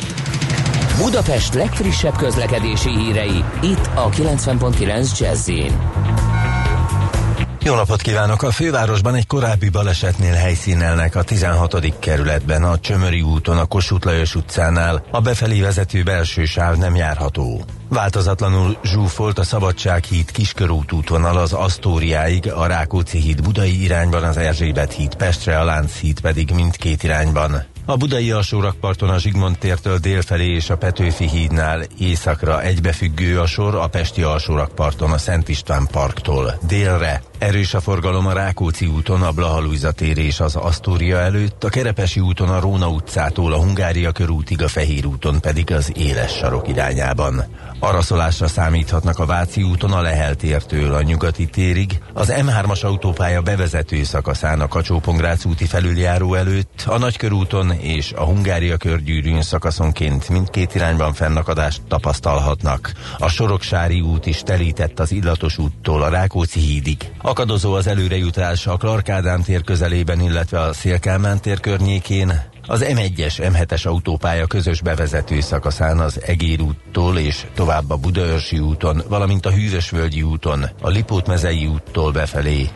Budapest 0.98 1.54
legfrissebb 1.54 2.16
közlekedési 2.16 2.90
hírei, 2.90 3.44
itt 3.62 3.90
a 3.94 4.08
90.9 4.08 5.18
jazz 5.18 5.48
jó 7.62 7.74
napot 7.74 8.02
kívánok! 8.02 8.42
A 8.42 8.50
fővárosban 8.50 9.14
egy 9.14 9.26
korábbi 9.26 9.68
balesetnél 9.68 10.34
helyszínelnek 10.34 11.14
a 11.14 11.22
16. 11.22 11.98
kerületben, 11.98 12.64
a 12.64 12.78
Csömöri 12.78 13.22
úton, 13.22 13.58
a 13.58 13.64
Kossuth 13.64 14.06
Lajos 14.06 14.34
utcánál. 14.34 15.04
A 15.10 15.20
befelé 15.20 15.60
vezető 15.60 16.02
belső 16.02 16.44
sáv 16.44 16.76
nem 16.76 16.94
járható. 16.94 17.64
Változatlanul 17.88 18.76
zsúfolt 18.84 19.38
a 19.38 19.44
Szabadság 19.44 20.04
híd 20.04 20.30
Kiskörút 20.30 20.92
útvonal 20.92 21.36
az 21.36 21.52
Asztóriáig, 21.52 22.52
a 22.52 22.66
Rákóczi 22.66 23.18
híd 23.18 23.42
Budai 23.42 23.82
irányban, 23.82 24.24
az 24.24 24.36
Erzsébet 24.36 24.92
híd 24.92 25.14
Pestre, 25.14 25.58
a 25.58 25.64
Lánc 25.64 25.98
híd 25.98 26.20
pedig 26.20 26.50
mindkét 26.50 27.02
irányban. 27.02 27.64
A 27.84 27.96
budai 27.96 28.30
alsórakparton 28.30 29.08
a 29.08 29.18
Zsigmond 29.18 29.58
tértől 29.58 29.98
délfelé 29.98 30.54
és 30.54 30.70
a 30.70 30.76
Petőfi 30.76 31.28
hídnál 31.28 31.82
északra 31.98 32.62
egybefüggő 32.62 33.40
a 33.40 33.46
sor, 33.46 33.74
a 33.74 33.86
Pesti 33.86 34.22
alsórakparton 34.22 35.10
a 35.10 35.18
Szent 35.18 35.48
István 35.48 35.86
parktól 35.90 36.58
délre. 36.66 37.22
Erős 37.38 37.74
a 37.74 37.80
forgalom 37.80 38.26
a 38.26 38.32
Rákóczi 38.32 38.86
úton, 38.86 39.22
a 39.22 39.30
Blahalújza 39.30 39.92
tér 39.92 40.18
és 40.18 40.40
az 40.40 40.56
Asztória 40.56 41.18
előtt, 41.18 41.64
a 41.64 41.68
Kerepesi 41.68 42.20
úton 42.20 42.48
a 42.48 42.60
Róna 42.60 42.88
utcától 42.88 43.52
a 43.52 43.56
Hungária 43.62 44.12
körútig, 44.12 44.62
a 44.62 44.68
Fehér 44.68 45.06
úton 45.06 45.40
pedig 45.40 45.72
az 45.72 45.92
Éles 45.96 46.32
sarok 46.32 46.68
irányában. 46.68 47.44
Araszolásra 47.78 48.48
számíthatnak 48.48 49.18
a 49.18 49.26
Váci 49.26 49.62
úton 49.62 49.92
a 49.92 50.00
Lehel 50.00 50.34
tértől 50.34 50.94
a 50.94 51.02
Nyugati 51.02 51.46
térig, 51.46 52.00
az 52.12 52.32
M3-as 52.36 52.84
autópálya 52.84 53.42
bevezető 53.42 54.02
szakaszán 54.02 54.60
a 54.60 54.68
kacsó 54.68 55.00
úti 55.44 55.64
felüljáró 55.64 56.34
előtt, 56.34 56.84
a 56.86 56.98
Nagykörúton 56.98 57.69
és 57.80 58.12
a 58.12 58.24
Hungária 58.24 58.76
körgyűrűn 58.76 59.42
szakaszonként 59.42 60.28
mindkét 60.28 60.74
irányban 60.74 61.12
fennakadást 61.12 61.82
tapasztalhatnak. 61.88 62.92
A 63.18 63.28
Soroksári 63.28 64.00
út 64.00 64.26
is 64.26 64.42
telített 64.42 65.00
az 65.00 65.12
Illatos 65.12 65.58
úttól 65.58 66.02
a 66.02 66.08
Rákóczi 66.08 66.60
hídig. 66.60 67.12
Akadozó 67.22 67.72
az 67.72 67.86
előrejutás 67.86 68.66
a 68.66 68.76
Clark 68.76 69.12
tér 69.44 69.64
közelében, 69.64 70.20
illetve 70.20 70.60
a 70.60 70.72
Szélkálmán 70.72 71.40
tér 71.40 71.60
környékén, 71.60 72.42
az 72.66 72.84
M1-es, 72.88 73.34
M7-es 73.36 73.86
autópálya 73.86 74.46
közös 74.46 74.82
bevezető 74.82 75.40
szakaszán 75.40 75.98
az 75.98 76.20
Egér 76.22 76.60
úttól 76.60 77.18
és 77.18 77.46
tovább 77.54 77.90
a 77.90 77.96
Budaörsi 77.96 78.58
úton, 78.58 79.02
valamint 79.08 79.46
a 79.46 79.50
Hűvösvölgyi 79.50 80.22
úton, 80.22 80.64
a 80.80 80.88
Lipótmezei 80.88 81.66
úttól 81.66 82.12
befelé, 82.12 82.68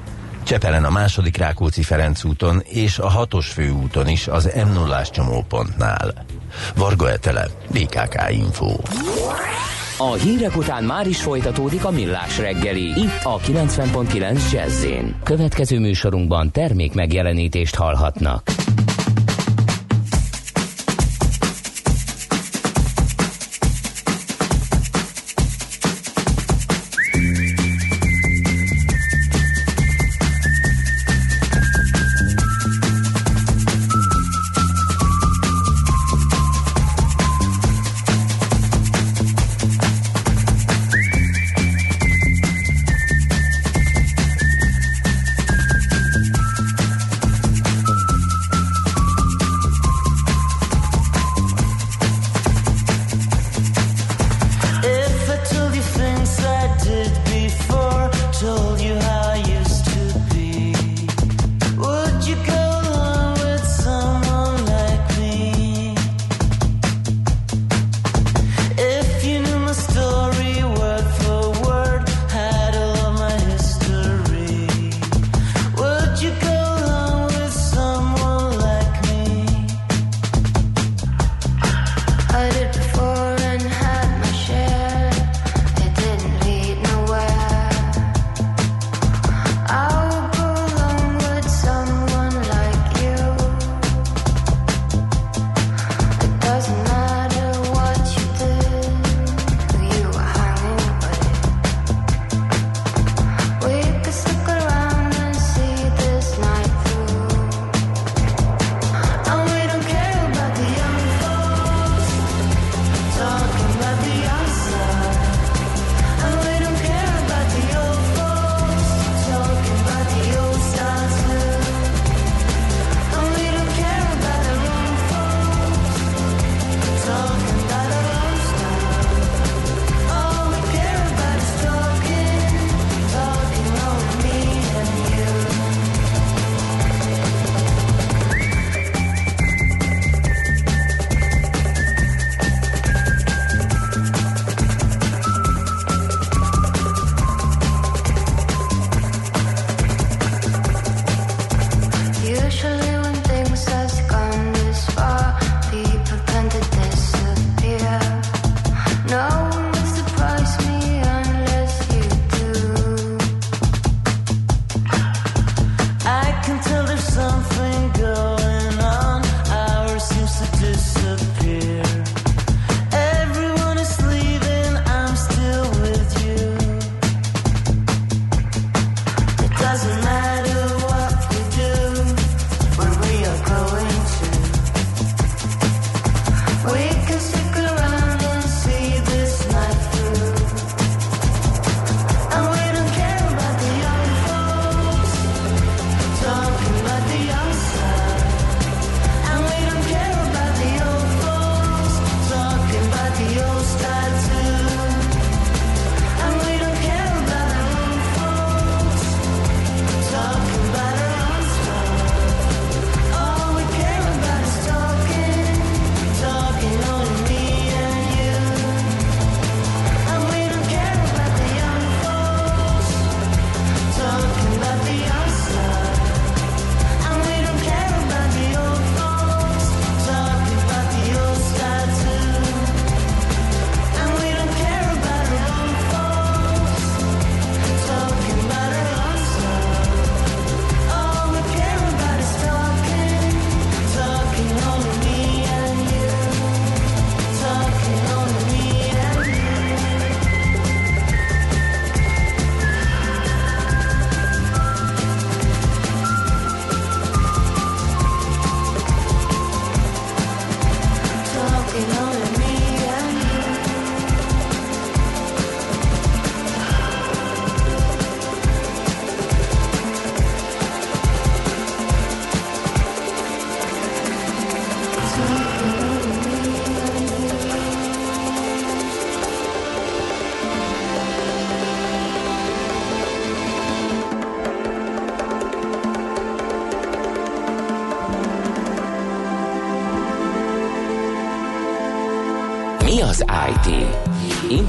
Csepelen 0.45 0.85
a 0.85 0.91
második 0.91 1.37
Rákóczi 1.37 1.83
Ferenc 1.83 2.25
úton 2.25 2.63
és 2.65 2.99
a 2.99 3.09
hatos 3.09 3.49
főúton 3.49 4.09
is 4.09 4.29
az 4.29 4.51
m 4.67 4.73
0 4.73 5.03
csomópontnál. 5.03 6.15
Varga 6.77 7.11
Etele, 7.11 7.47
BKK 7.73 8.31
Info. 8.31 8.77
A 9.99 10.13
hírek 10.13 10.57
után 10.57 10.85
már 10.85 11.07
is 11.07 11.23
folytatódik 11.23 11.85
a 11.85 11.91
millás 11.91 12.39
reggeli, 12.39 12.85
itt 12.85 13.21
a 13.23 13.39
90.9 13.39 14.53
jazz 14.53 14.87
Következő 15.23 15.79
műsorunkban 15.79 16.51
termék 16.51 16.95
megjelenítést 16.95 17.75
hallhatnak. 17.75 18.64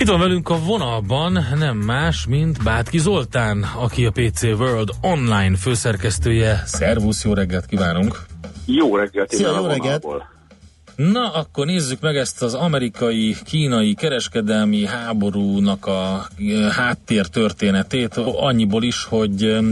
Itt 0.00 0.08
van 0.08 0.18
velünk 0.18 0.48
a 0.48 0.58
vonalban 0.58 1.46
nem 1.58 1.76
más, 1.76 2.26
mint 2.26 2.62
Bátki 2.62 2.98
Zoltán, 2.98 3.62
aki 3.76 4.06
a 4.06 4.10
PC 4.10 4.42
World 4.42 4.88
online 5.00 5.56
főszerkesztője. 5.56 6.62
Szervusz, 6.66 7.24
jó 7.24 7.32
reggelt 7.32 7.66
kívánunk! 7.66 8.24
Jó 8.66 8.96
reggelt! 8.96 9.30
Szia, 9.30 9.56
jó 9.56 9.66
reggelt! 9.66 10.04
Na, 10.96 11.32
akkor 11.32 11.66
nézzük 11.66 12.00
meg 12.00 12.16
ezt 12.16 12.42
az 12.42 12.54
amerikai-kínai 12.54 13.94
kereskedelmi 13.94 14.86
háborúnak 14.86 15.86
a 15.86 16.26
eh, 16.38 16.70
háttér 16.70 17.26
történetét, 17.26 18.16
annyiból 18.16 18.82
is, 18.82 19.04
hogy 19.04 19.44
eh, 19.44 19.64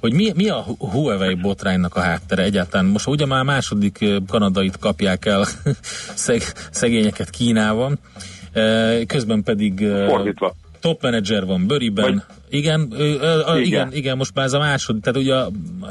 hogy 0.00 0.12
mi, 0.12 0.32
mi 0.34 0.48
a 0.48 0.64
Huawei 0.78 1.34
botránynak 1.34 1.96
a 1.96 2.00
háttere 2.00 2.42
egyáltalán. 2.42 2.86
Most 2.86 3.06
ugye 3.06 3.26
már 3.26 3.44
második 3.44 4.00
eh, 4.00 4.16
kanadait 4.28 4.78
kapják 4.78 5.26
el 5.26 5.46
szeg, 6.14 6.42
szegényeket 6.70 7.30
Kínában, 7.30 7.98
közben 9.06 9.42
pedig 9.42 9.86
Fordítva. 10.08 10.54
top 10.80 11.02
menedzser 11.02 11.46
van 11.46 11.66
Böriben. 11.66 12.12
Vagy... 12.12 12.36
Igen, 12.48 12.92
igen, 12.96 13.60
igen, 13.60 13.92
igen, 13.92 14.16
most 14.16 14.34
már 14.34 14.44
ez 14.44 14.52
a 14.52 14.58
második, 14.58 15.02
tehát 15.02 15.20
ugye 15.20 15.34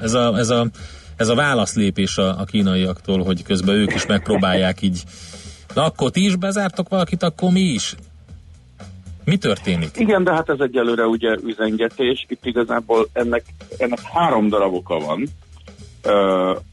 ez 0.01 0.13
a, 0.13 0.38
ez 0.38 0.49
a 0.49 0.67
ez 1.15 1.30
a 1.30 1.36
válaszlépés 1.36 2.17
a, 2.17 2.39
a 2.39 2.43
kínaiaktól, 2.43 3.23
hogy 3.23 3.43
közben 3.43 3.75
ők 3.75 3.93
is 3.93 4.06
megpróbálják 4.06 4.82
így. 4.82 5.04
Na 5.73 5.86
akkor 5.86 6.12
ti 6.12 6.25
is 6.25 6.36
bezártok 6.36 6.89
valakit, 6.89 7.23
akkor 7.23 7.51
mi 7.51 7.60
is? 7.60 7.95
Mi 9.25 9.38
történik? 9.38 9.89
Igen, 9.97 10.23
de 10.23 10.34
hát 10.34 10.49
ez 10.49 10.60
egyelőre 10.60 11.06
ugye 11.06 11.36
üzengetés. 11.45 12.25
Itt 12.30 12.45
igazából 12.45 13.08
ennek, 13.13 13.43
ennek 13.78 14.01
három 14.01 14.49
darab 14.49 14.73
oka 14.73 14.99
van, 14.99 15.28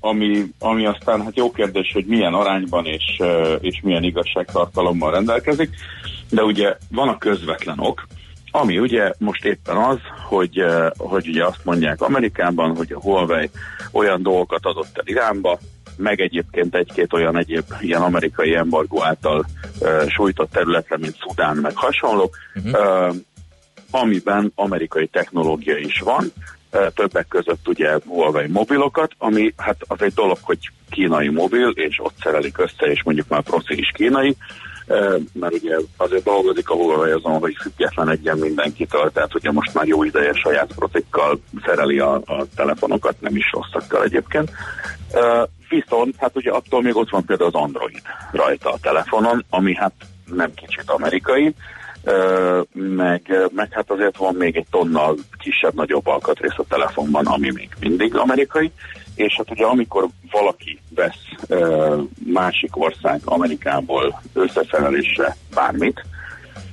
ami, 0.01 0.47
ami 0.59 0.87
aztán 0.87 1.23
hát 1.23 1.37
jó 1.37 1.51
kérdés, 1.51 1.90
hogy 1.92 2.05
milyen 2.07 2.35
arányban 2.35 2.87
és, 2.87 3.21
és 3.61 3.81
milyen 3.83 4.03
igazságtartalommal 4.03 5.11
rendelkezik, 5.11 5.71
de 6.31 6.42
ugye 6.42 6.77
van 6.90 7.09
a 7.09 7.18
közvetlen 7.18 7.79
ok, 7.79 8.07
ami 8.51 8.79
ugye 8.79 9.12
most 9.18 9.45
éppen 9.45 9.77
az, 9.77 9.99
hogy, 10.29 10.64
hogy 10.97 11.29
ugye 11.29 11.47
azt 11.47 11.64
mondják 11.64 12.01
Amerikában, 12.01 12.77
hogy 12.77 12.92
a 12.92 13.01
Huawei 13.01 13.51
olyan 13.92 14.23
dolgokat 14.23 14.66
adott 14.66 14.90
el 14.99 15.03
Iránba, 15.07 15.59
meg 15.97 16.21
egyébként 16.21 16.75
egy-két 16.75 17.12
olyan 17.12 17.38
egyéb 17.38 17.64
ilyen 17.81 18.03
amerikai 18.03 18.55
embargó 18.55 19.05
által 19.05 19.45
uh, 19.81 20.09
sújtott 20.09 20.51
területre, 20.51 20.97
mint 20.99 21.16
Szudán, 21.21 21.57
meg 21.57 21.73
hasonlók, 21.75 22.37
uh-huh. 22.55 23.09
uh, 23.09 23.14
amiben 23.90 24.53
amerikai 24.55 25.07
technológia 25.07 25.77
is 25.77 26.01
van, 26.01 26.33
többek 26.95 27.29
között 27.29 27.69
ugye 27.69 27.99
Huawei 28.07 28.49
mobilokat, 28.49 29.13
ami 29.19 29.55
hát 29.57 29.77
az 29.87 30.03
egy 30.03 30.13
dolog, 30.15 30.39
hogy 30.41 30.59
kínai 30.91 31.29
mobil, 31.29 31.69
és 31.69 31.99
ott 32.03 32.15
szerelik 32.23 32.59
össze, 32.59 32.87
és 32.87 33.03
mondjuk 33.03 33.29
már 33.29 33.43
proci 33.43 33.79
is 33.79 33.91
kínai, 33.95 34.37
mert 35.33 35.53
ugye 35.53 35.77
azért 35.97 36.25
dolgozik 36.25 36.69
a 36.71 36.75
Huawei 36.75 37.11
azon, 37.11 37.39
hogy 37.39 37.57
független 37.61 38.09
egyen 38.09 38.39
mindenkitől, 38.39 39.11
tehát 39.13 39.35
ugye 39.35 39.51
most 39.51 39.75
már 39.75 39.87
jó 39.87 40.05
ideje 40.05 40.33
saját 40.33 40.73
procikkal 40.75 41.41
szereli 41.65 41.99
a, 41.99 42.15
a 42.15 42.45
telefonokat, 42.57 43.21
nem 43.21 43.37
is 43.37 43.51
rosszakkal 43.53 44.05
egyébként. 44.05 44.51
Viszont 45.69 46.15
hát 46.19 46.37
ugye 46.37 46.51
attól 46.51 46.83
még 46.83 46.97
ott 46.97 47.11
van 47.11 47.25
például 47.25 47.51
az 47.55 47.63
Android 47.63 48.03
rajta 48.33 48.71
a 48.73 48.79
telefonon, 48.83 49.45
ami 49.51 49.75
hát 49.75 49.93
nem 50.25 50.55
kicsit 50.55 50.91
amerikai, 50.91 51.55
meg, 52.73 53.49
meg 53.55 53.73
hát 53.73 53.91
azért 53.91 54.17
van 54.17 54.35
még 54.35 54.57
egy 54.57 54.67
tonnal 54.71 55.17
kisebb-nagyobb 55.38 56.07
alkatrész 56.07 56.59
a 56.59 56.65
telefonban, 56.69 57.27
ami 57.27 57.51
még 57.55 57.69
mindig 57.81 58.17
amerikai, 58.17 58.71
és 59.15 59.35
hát 59.37 59.51
ugye 59.51 59.65
amikor 59.65 60.07
valaki 60.31 60.79
vesz 60.95 61.59
másik 62.33 62.77
ország 62.77 63.21
Amerikából 63.25 64.21
összeszerelésre 64.33 65.37
bármit, 65.55 66.05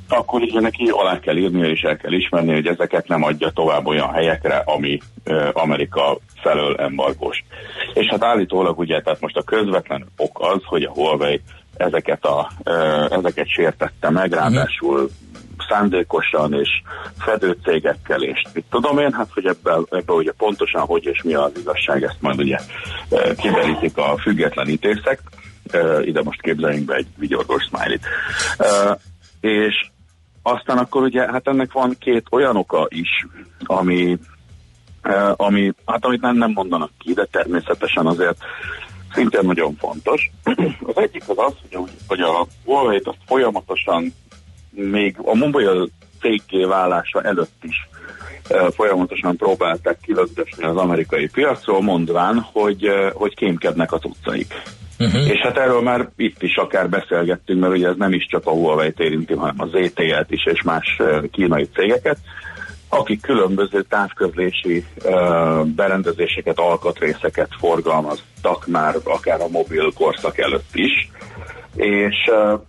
akkor 0.10 0.42
ugye 0.42 0.60
neki 0.60 0.88
alá 0.90 1.20
kell 1.20 1.38
írnia 1.38 1.70
és 1.70 1.82
el 1.82 1.98
kell 1.98 2.12
ismerni, 2.12 2.54
hogy 2.54 2.68
ezeket 2.68 3.08
nem 3.08 3.24
adja 3.24 3.50
tovább 3.50 3.86
olyan 3.86 4.12
helyekre, 4.14 4.64
ami 4.66 5.00
Amerika 5.54 6.18
felől 6.42 6.76
embargós. 6.76 7.44
És 7.94 8.08
hát 8.08 8.24
állítólag 8.24 8.80
ugye, 8.80 9.02
tehát 9.02 9.22
most 9.22 9.38
a 9.38 9.44
közvetlen 9.44 10.08
ok 10.18 10.40
az, 10.42 10.62
hogy 10.64 10.84
a 10.84 10.92
Huawei 10.92 11.42
ezeket, 11.80 12.26
a, 12.26 12.52
ezeket 13.10 13.48
sértette 13.48 14.10
meg, 14.10 14.34
ráadásul 14.34 15.10
szándékosan 15.70 16.54
és 16.54 16.70
fedőcégekkel, 17.18 18.24
és 18.24 18.42
mit 18.54 18.66
tudom 18.70 19.00
én, 19.00 19.14
hát 19.14 19.30
hogy 19.34 19.46
ebben, 19.46 19.86
ebben 19.90 20.16
ugye 20.16 20.32
pontosan 20.32 20.82
hogy 20.82 21.06
és 21.06 21.22
mi 21.24 21.34
az 21.34 21.52
igazság, 21.60 22.04
ezt 22.04 22.22
majd 22.22 22.40
ugye 22.40 22.58
kiderítik 23.38 23.98
a 23.98 24.18
függetlenítészek, 24.18 25.22
e, 25.72 26.02
ide 26.02 26.22
most 26.24 26.42
képzeljünk 26.42 26.86
be 26.86 26.96
egy 26.96 27.08
vigyorgos 27.18 27.64
smiley 27.64 27.98
és 29.40 29.90
aztán 30.42 30.78
akkor 30.78 31.02
ugye, 31.02 31.32
hát 31.32 31.48
ennek 31.48 31.72
van 31.72 31.96
két 32.00 32.26
olyan 32.32 32.56
oka 32.56 32.88
is, 32.90 33.28
ami, 33.64 34.18
ami 35.36 35.74
hát 35.86 36.06
amit 36.06 36.22
nem, 36.22 36.36
nem 36.36 36.52
mondanak 36.52 36.92
ki, 36.98 37.14
de 37.14 37.26
természetesen 37.32 38.06
azért 38.06 38.38
szintén 39.14 39.46
nagyon 39.46 39.76
fontos. 39.76 40.32
Az 40.94 40.98
egyik 40.98 41.24
az 41.28 41.38
az, 41.38 41.54
hogy, 41.72 41.90
hogy 42.08 42.20
a 42.20 42.48
Huawei-t 42.66 43.08
azt 43.08 43.18
folyamatosan 43.26 44.14
még 44.70 45.16
a 45.24 45.36
Mobile 45.36 45.88
cégké 46.20 46.64
válása 46.64 47.22
előtt 47.22 47.64
is 47.64 47.88
folyamatosan 48.76 49.38
próbálták 49.38 49.98
kilögdösni 50.02 50.64
az 50.64 50.76
amerikai 50.76 51.28
piacról, 51.28 51.82
mondván, 51.82 52.40
hogy, 52.52 52.88
hogy 53.14 53.36
kémkednek 53.36 53.92
a 53.92 54.00
utcaik. 54.04 54.54
Uh-huh. 55.00 55.30
És 55.30 55.40
hát 55.40 55.58
erről 55.58 55.82
már 55.82 56.10
itt 56.16 56.44
is 56.44 56.56
akár 56.56 56.90
beszélgettünk, 56.90 57.60
mert 57.60 57.74
ugye 57.74 57.88
ez 57.88 57.96
nem 57.98 58.14
is 58.14 58.28
csak 58.30 58.46
a 58.46 58.52
Huawei-t 58.52 59.00
érinti, 59.00 59.34
hanem 59.34 59.56
a 59.58 59.66
ZTE-t 59.66 60.32
is 60.32 60.46
és 60.46 60.62
más 60.62 61.02
kínai 61.32 61.70
cégeket, 61.74 62.18
akik 62.90 63.22
különböző 63.22 63.82
távközlési 63.82 64.86
uh, 65.04 65.66
berendezéseket, 65.66 66.60
alkatrészeket 66.60 67.50
forgalmaztak 67.60 68.68
már 68.68 68.96
akár 69.04 69.42
a 69.42 69.48
mobil 69.48 69.92
korszak 69.94 70.38
előtt 70.38 70.70
is, 70.76 71.10
és 71.76 72.16
uh, 72.32 72.60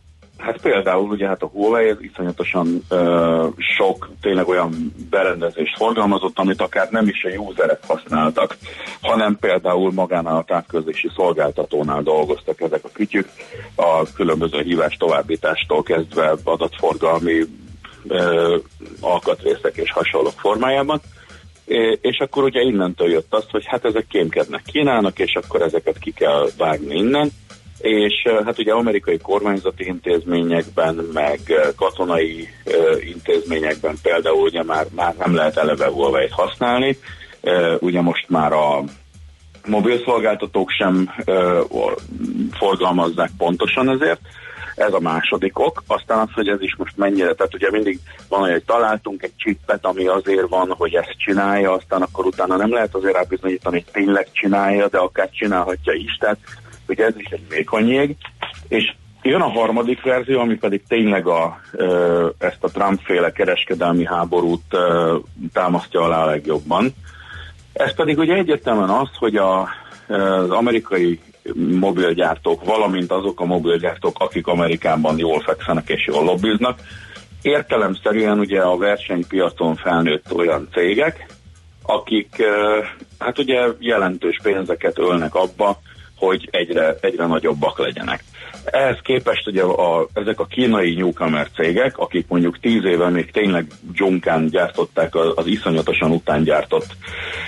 Hát 0.41 0.61
például 0.61 1.09
ugye 1.11 1.27
hát 1.27 1.43
a 1.43 1.47
Huawei 1.47 1.95
iszonyatosan 2.01 2.85
uh, 2.91 3.47
sok 3.77 4.11
tényleg 4.21 4.49
olyan 4.49 4.95
berendezést 5.11 5.77
forgalmazott, 5.77 6.39
amit 6.39 6.61
akár 6.61 6.89
nem 6.91 7.09
is 7.09 7.25
a 7.25 7.41
userek 7.41 7.81
használtak, 7.87 8.57
hanem 9.01 9.37
például 9.41 9.93
magánál 9.93 10.37
a 10.37 10.45
távközlési 10.45 11.11
szolgáltatónál 11.17 12.03
dolgoztak 12.03 12.61
ezek 12.61 12.85
a 12.85 12.91
kütyük, 12.93 13.29
a 13.75 14.13
különböző 14.15 14.63
hívás 14.63 14.97
továbbítástól 14.97 15.83
kezdve 15.83 16.35
adatforgalmi 16.45 17.45
uh, 18.05 18.61
alkatrészek 19.01 19.77
és 19.77 19.93
hasonlók 19.93 20.39
formájában. 20.41 21.01
És 22.01 22.19
akkor 22.19 22.43
ugye 22.43 22.61
innentől 22.61 23.11
jött 23.11 23.35
az, 23.35 23.45
hogy 23.51 23.65
hát 23.67 23.85
ezek 23.85 24.07
kémkednek 24.07 24.63
Kínának, 24.73 25.19
és 25.19 25.35
akkor 25.35 25.63
ezeket 25.63 25.99
ki 25.99 26.13
kell 26.13 26.49
vágni 26.57 26.95
innen. 26.95 27.31
És 27.79 28.13
hát 28.45 28.59
ugye 28.59 28.73
amerikai 28.73 29.19
kormányzati 29.19 29.87
intézményekben, 29.87 30.95
meg 31.13 31.41
katonai 31.77 32.49
intézményekben 33.01 33.95
például 34.03 34.43
ugye 34.43 34.63
már, 34.63 34.87
már 34.95 35.15
nem 35.19 35.35
lehet 35.35 35.57
eleve 35.57 35.87
huawei 35.87 36.29
használni, 36.31 36.97
ugye 37.79 38.01
most 38.01 38.29
már 38.29 38.53
a 38.53 38.85
mobil 39.67 40.03
szolgáltatók 40.05 40.71
sem 40.71 41.11
forgalmazzák 42.53 43.31
pontosan 43.39 43.89
ezért, 43.89 44.21
ez 44.81 44.93
a 44.93 45.01
második 45.01 45.59
ok. 45.59 45.83
Aztán 45.87 46.19
az, 46.19 46.29
hogy 46.35 46.49
ez 46.49 46.61
is 46.61 46.77
most 46.77 46.97
mennyire, 46.97 47.35
tehát 47.35 47.55
ugye 47.55 47.71
mindig 47.71 47.99
van, 48.29 48.51
hogy 48.51 48.65
találtunk 48.65 49.23
egy 49.23 49.37
csippet, 49.37 49.87
ami 49.87 50.07
azért 50.07 50.49
van, 50.49 50.75
hogy 50.79 50.95
ezt 50.95 51.15
csinálja, 51.17 51.73
aztán 51.73 52.03
akkor 52.03 52.27
utána 52.27 52.57
nem 52.57 52.73
lehet 52.73 52.95
azért 52.95 53.15
rábizonyítani, 53.15 53.83
hogy 53.83 53.93
tényleg 53.93 54.29
csinálja, 54.33 54.89
de 54.89 54.99
akár 54.99 55.31
csinálhatja 55.31 55.93
is, 55.93 56.17
tehát 56.21 56.39
hogy 56.87 57.01
ez 57.01 57.17
is 57.17 57.27
egy 57.31 57.49
vékony 57.49 57.89
jég, 57.89 58.17
és 58.69 58.95
jön 59.23 59.41
a 59.41 59.51
harmadik 59.51 60.03
verzió, 60.03 60.41
ami 60.41 60.55
pedig 60.55 60.83
tényleg 60.89 61.27
a, 61.27 61.61
ezt 62.39 62.65
a 62.65 62.71
Trump-féle 62.71 63.33
kereskedelmi 63.33 64.07
háborút 64.07 64.77
támasztja 65.53 66.01
alá 66.01 66.25
legjobban. 66.25 66.95
Ez 67.73 67.95
pedig 67.95 68.19
ugye 68.19 68.35
egyértelműen 68.35 68.89
az, 68.89 69.09
hogy 69.19 69.37
a, 69.37 69.69
az 70.09 70.51
amerikai 70.51 71.21
mobilgyártók, 71.55 72.65
valamint 72.65 73.13
azok 73.13 73.41
a 73.41 73.45
mobilgyártók, 73.45 74.17
akik 74.19 74.47
Amerikában 74.47 75.19
jól 75.19 75.41
fekszenek 75.41 75.89
és 75.89 76.07
jól 76.07 76.25
lobbiznak, 76.25 76.79
Értelemszerűen 77.43 78.39
ugye 78.39 78.61
a 78.61 78.77
versenypiacon 78.77 79.77
felnőtt 79.77 80.35
olyan 80.35 80.69
cégek, 80.73 81.27
akik 81.83 82.43
hát 83.19 83.39
ugye 83.39 83.67
jelentős 83.79 84.39
pénzeket 84.43 84.99
ölnek 84.99 85.35
abba, 85.35 85.81
hogy 86.21 86.49
egyre, 86.51 86.97
egyre 87.01 87.27
nagyobbak 87.27 87.79
legyenek. 87.79 88.25
Ehhez 88.65 88.99
képest 89.03 89.47
ugye 89.47 89.63
a, 89.63 90.07
ezek 90.13 90.41
a 90.41 90.47
kínai 90.47 90.95
newcomer 90.95 91.49
cégek, 91.55 91.99
akik 91.99 92.29
mondjuk 92.29 92.61
tíz 92.61 92.85
éve 92.85 93.09
még 93.09 93.31
tényleg 93.31 93.67
dzsunkán 93.93 94.47
gyártották 94.47 95.15
az, 95.15 95.33
az 95.35 95.47
iszonyatosan 95.47 96.11
után 96.11 96.43
gyártott 96.43 96.87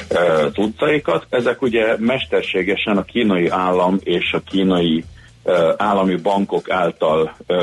e, 0.08 0.50
cuccaikat, 0.50 1.26
ezek 1.28 1.62
ugye 1.62 1.96
mesterségesen 1.98 2.96
a 2.96 3.04
kínai 3.04 3.48
állam 3.48 3.98
és 4.02 4.32
a 4.32 4.40
kínai 4.40 5.04
e, 5.44 5.74
állami 5.76 6.16
bankok 6.16 6.70
által 6.70 7.36
e, 7.46 7.54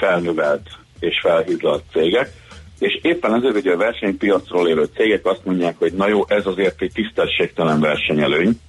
felnövelt 0.00 0.68
és 1.00 1.20
felhízlalt 1.22 1.82
cégek, 1.92 2.32
és 2.78 2.98
éppen 3.02 3.34
ezért 3.34 3.56
ugye 3.56 3.72
a 3.72 3.76
versenypiacról 3.76 4.68
élő 4.68 4.88
cégek 4.96 5.26
azt 5.26 5.44
mondják, 5.44 5.74
hogy 5.78 5.92
na 5.92 6.08
jó, 6.08 6.24
ez 6.28 6.46
azért 6.46 6.82
egy 6.82 6.92
tisztességtelen 6.94 7.80
versenyelőny, 7.80 8.60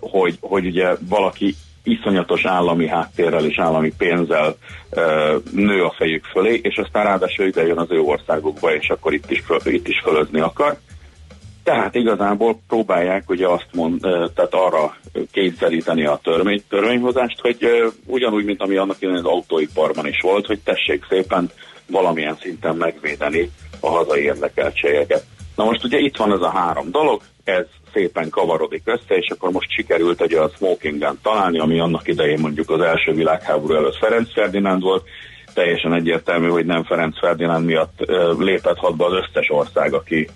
hogy, 0.00 0.36
hogy 0.40 0.66
ugye 0.66 0.94
valaki 1.08 1.54
iszonyatos 1.82 2.44
állami 2.44 2.88
háttérrel 2.88 3.44
és 3.44 3.58
állami 3.58 3.92
pénzzel 3.98 4.56
nő 5.52 5.82
a 5.82 5.94
fejük 5.96 6.24
fölé, 6.24 6.60
és 6.62 6.76
aztán 6.76 7.04
ráadásul 7.04 7.46
ide 7.46 7.66
jön 7.66 7.78
az 7.78 7.90
ő 7.90 8.00
országukba, 8.00 8.74
és 8.74 8.88
akkor 8.88 9.12
itt 9.12 9.30
is, 9.30 9.42
föl, 9.46 9.72
itt 9.72 9.88
is 9.88 10.00
fölözni 10.04 10.40
akar. 10.40 10.76
Tehát 11.62 11.94
igazából 11.94 12.60
próbálják 12.68 13.30
ugye 13.30 13.48
azt 13.48 13.68
mond, 13.72 14.00
tehát 14.34 14.54
arra 14.54 14.96
kényszeríteni 15.32 16.04
a 16.04 16.20
törvény, 16.22 16.62
törvényhozást, 16.68 17.40
hogy 17.40 17.58
ugyanúgy, 18.06 18.44
mint 18.44 18.62
ami 18.62 18.76
annak 18.76 18.96
az 19.00 19.24
autóiparban 19.24 20.06
is 20.06 20.20
volt, 20.22 20.46
hogy 20.46 20.60
tessék 20.60 21.06
szépen 21.08 21.50
valamilyen 21.86 22.36
szinten 22.40 22.76
megvédeni 22.76 23.50
a 23.80 23.88
hazai 23.88 24.22
érdekeltségeket. 24.22 25.24
Na 25.56 25.64
most 25.64 25.84
ugye 25.84 25.98
itt 25.98 26.16
van 26.16 26.32
ez 26.32 26.40
a 26.40 26.50
három 26.50 26.90
dolog, 26.90 27.22
ez 27.46 27.64
szépen 27.92 28.30
kavarodik 28.30 28.82
össze, 28.84 29.14
és 29.14 29.30
akkor 29.30 29.50
most 29.50 29.70
sikerült 29.70 30.20
egy 30.20 30.34
a 30.34 30.50
smoking 30.56 30.98
gun 30.98 31.18
találni, 31.22 31.58
ami 31.58 31.78
annak 31.78 32.08
idején 32.08 32.38
mondjuk 32.40 32.70
az 32.70 32.80
első 32.80 33.12
világháború 33.12 33.74
előtt 33.74 33.96
Ferenc 33.96 34.32
Ferdinánd 34.32 34.82
volt, 34.82 35.04
teljesen 35.54 35.94
egyértelmű, 35.94 36.48
hogy 36.48 36.66
nem 36.66 36.84
Ferenc 36.84 37.18
Ferdinánd 37.18 37.64
miatt 37.64 38.00
uh, 38.00 38.38
lépett 38.38 38.76
hadba 38.76 39.06
az 39.06 39.12
összes 39.12 39.50
ország, 39.50 39.94
aki 39.94 40.28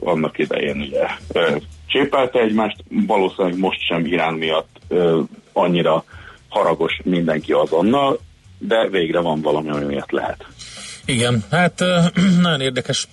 annak 0.00 0.38
idején 0.38 0.80
ugye 0.80 1.06
uh, 1.34 1.62
csépelte 1.86 2.40
egymást, 2.40 2.84
valószínűleg 3.06 3.58
most 3.58 3.86
sem 3.86 4.06
Irán 4.06 4.34
miatt 4.34 4.76
uh, 4.88 5.18
annyira 5.52 6.04
haragos 6.48 7.00
mindenki 7.04 7.52
azonnal, 7.52 8.18
de 8.58 8.88
végre 8.88 9.20
van 9.20 9.40
valami, 9.40 9.70
ami 9.70 9.84
miatt 9.84 10.10
lehet. 10.10 10.46
Igen, 11.04 11.44
hát 11.50 11.84
nagyon 12.42 12.60
érdekes 12.60 13.08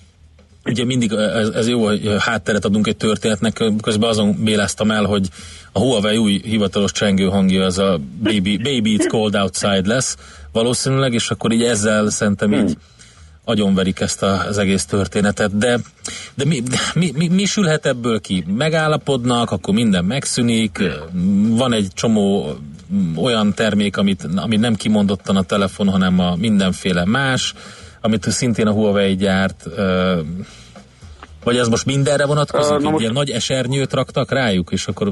ugye 0.68 0.84
mindig 0.84 1.12
ez, 1.12 1.48
ez 1.48 1.68
jó, 1.68 1.84
hogy 1.84 2.14
hátteret 2.18 2.64
adunk 2.64 2.86
egy 2.86 2.96
történetnek, 2.96 3.64
közben 3.82 4.08
azon 4.08 4.36
béláztam 4.44 4.90
el, 4.90 5.04
hogy 5.04 5.28
a 5.72 5.78
Huawei 5.78 6.16
új 6.16 6.40
hivatalos 6.44 6.92
csengő 6.92 7.24
hangja 7.24 7.64
az 7.64 7.78
a 7.78 8.00
Baby, 8.22 8.56
baby 8.56 8.96
It's 8.98 9.06
Cold 9.08 9.34
Outside 9.34 9.82
lesz 9.84 10.16
valószínűleg, 10.52 11.12
és 11.12 11.30
akkor 11.30 11.52
így 11.52 11.62
ezzel 11.62 12.10
szerintem 12.10 12.52
így 12.52 12.76
agyonverik 13.44 14.00
ezt 14.00 14.22
a, 14.22 14.46
az 14.46 14.58
egész 14.58 14.84
történetet, 14.84 15.58
de, 15.58 15.78
de 16.34 16.44
mi, 16.44 16.62
mi, 16.94 17.12
mi, 17.16 17.28
mi 17.28 17.44
sülhet 17.44 17.86
ebből 17.86 18.20
ki? 18.20 18.44
Megállapodnak, 18.56 19.50
akkor 19.50 19.74
minden 19.74 20.04
megszűnik, 20.04 20.82
van 21.48 21.72
egy 21.72 21.88
csomó 21.94 22.56
olyan 23.16 23.54
termék, 23.54 23.96
amit, 23.96 24.28
amit 24.36 24.60
nem 24.60 24.74
kimondottan 24.74 25.36
a 25.36 25.42
telefon, 25.42 25.88
hanem 25.88 26.18
a 26.18 26.36
mindenféle 26.36 27.04
más, 27.04 27.54
amit 28.00 28.30
szintén 28.30 28.66
a 28.66 28.72
Huawei 28.72 29.16
gyárt, 29.16 29.64
vagy 31.44 31.56
ez 31.56 31.68
most 31.68 31.86
mindenre 31.86 32.26
vonatkozik? 32.26 32.76
Uh, 32.76 32.82
most... 32.82 33.00
Ilyen 33.00 33.12
nagy 33.12 33.30
esernyőt 33.30 33.92
raktak 33.92 34.30
rájuk, 34.30 34.70
és 34.70 34.86
akkor 34.86 35.10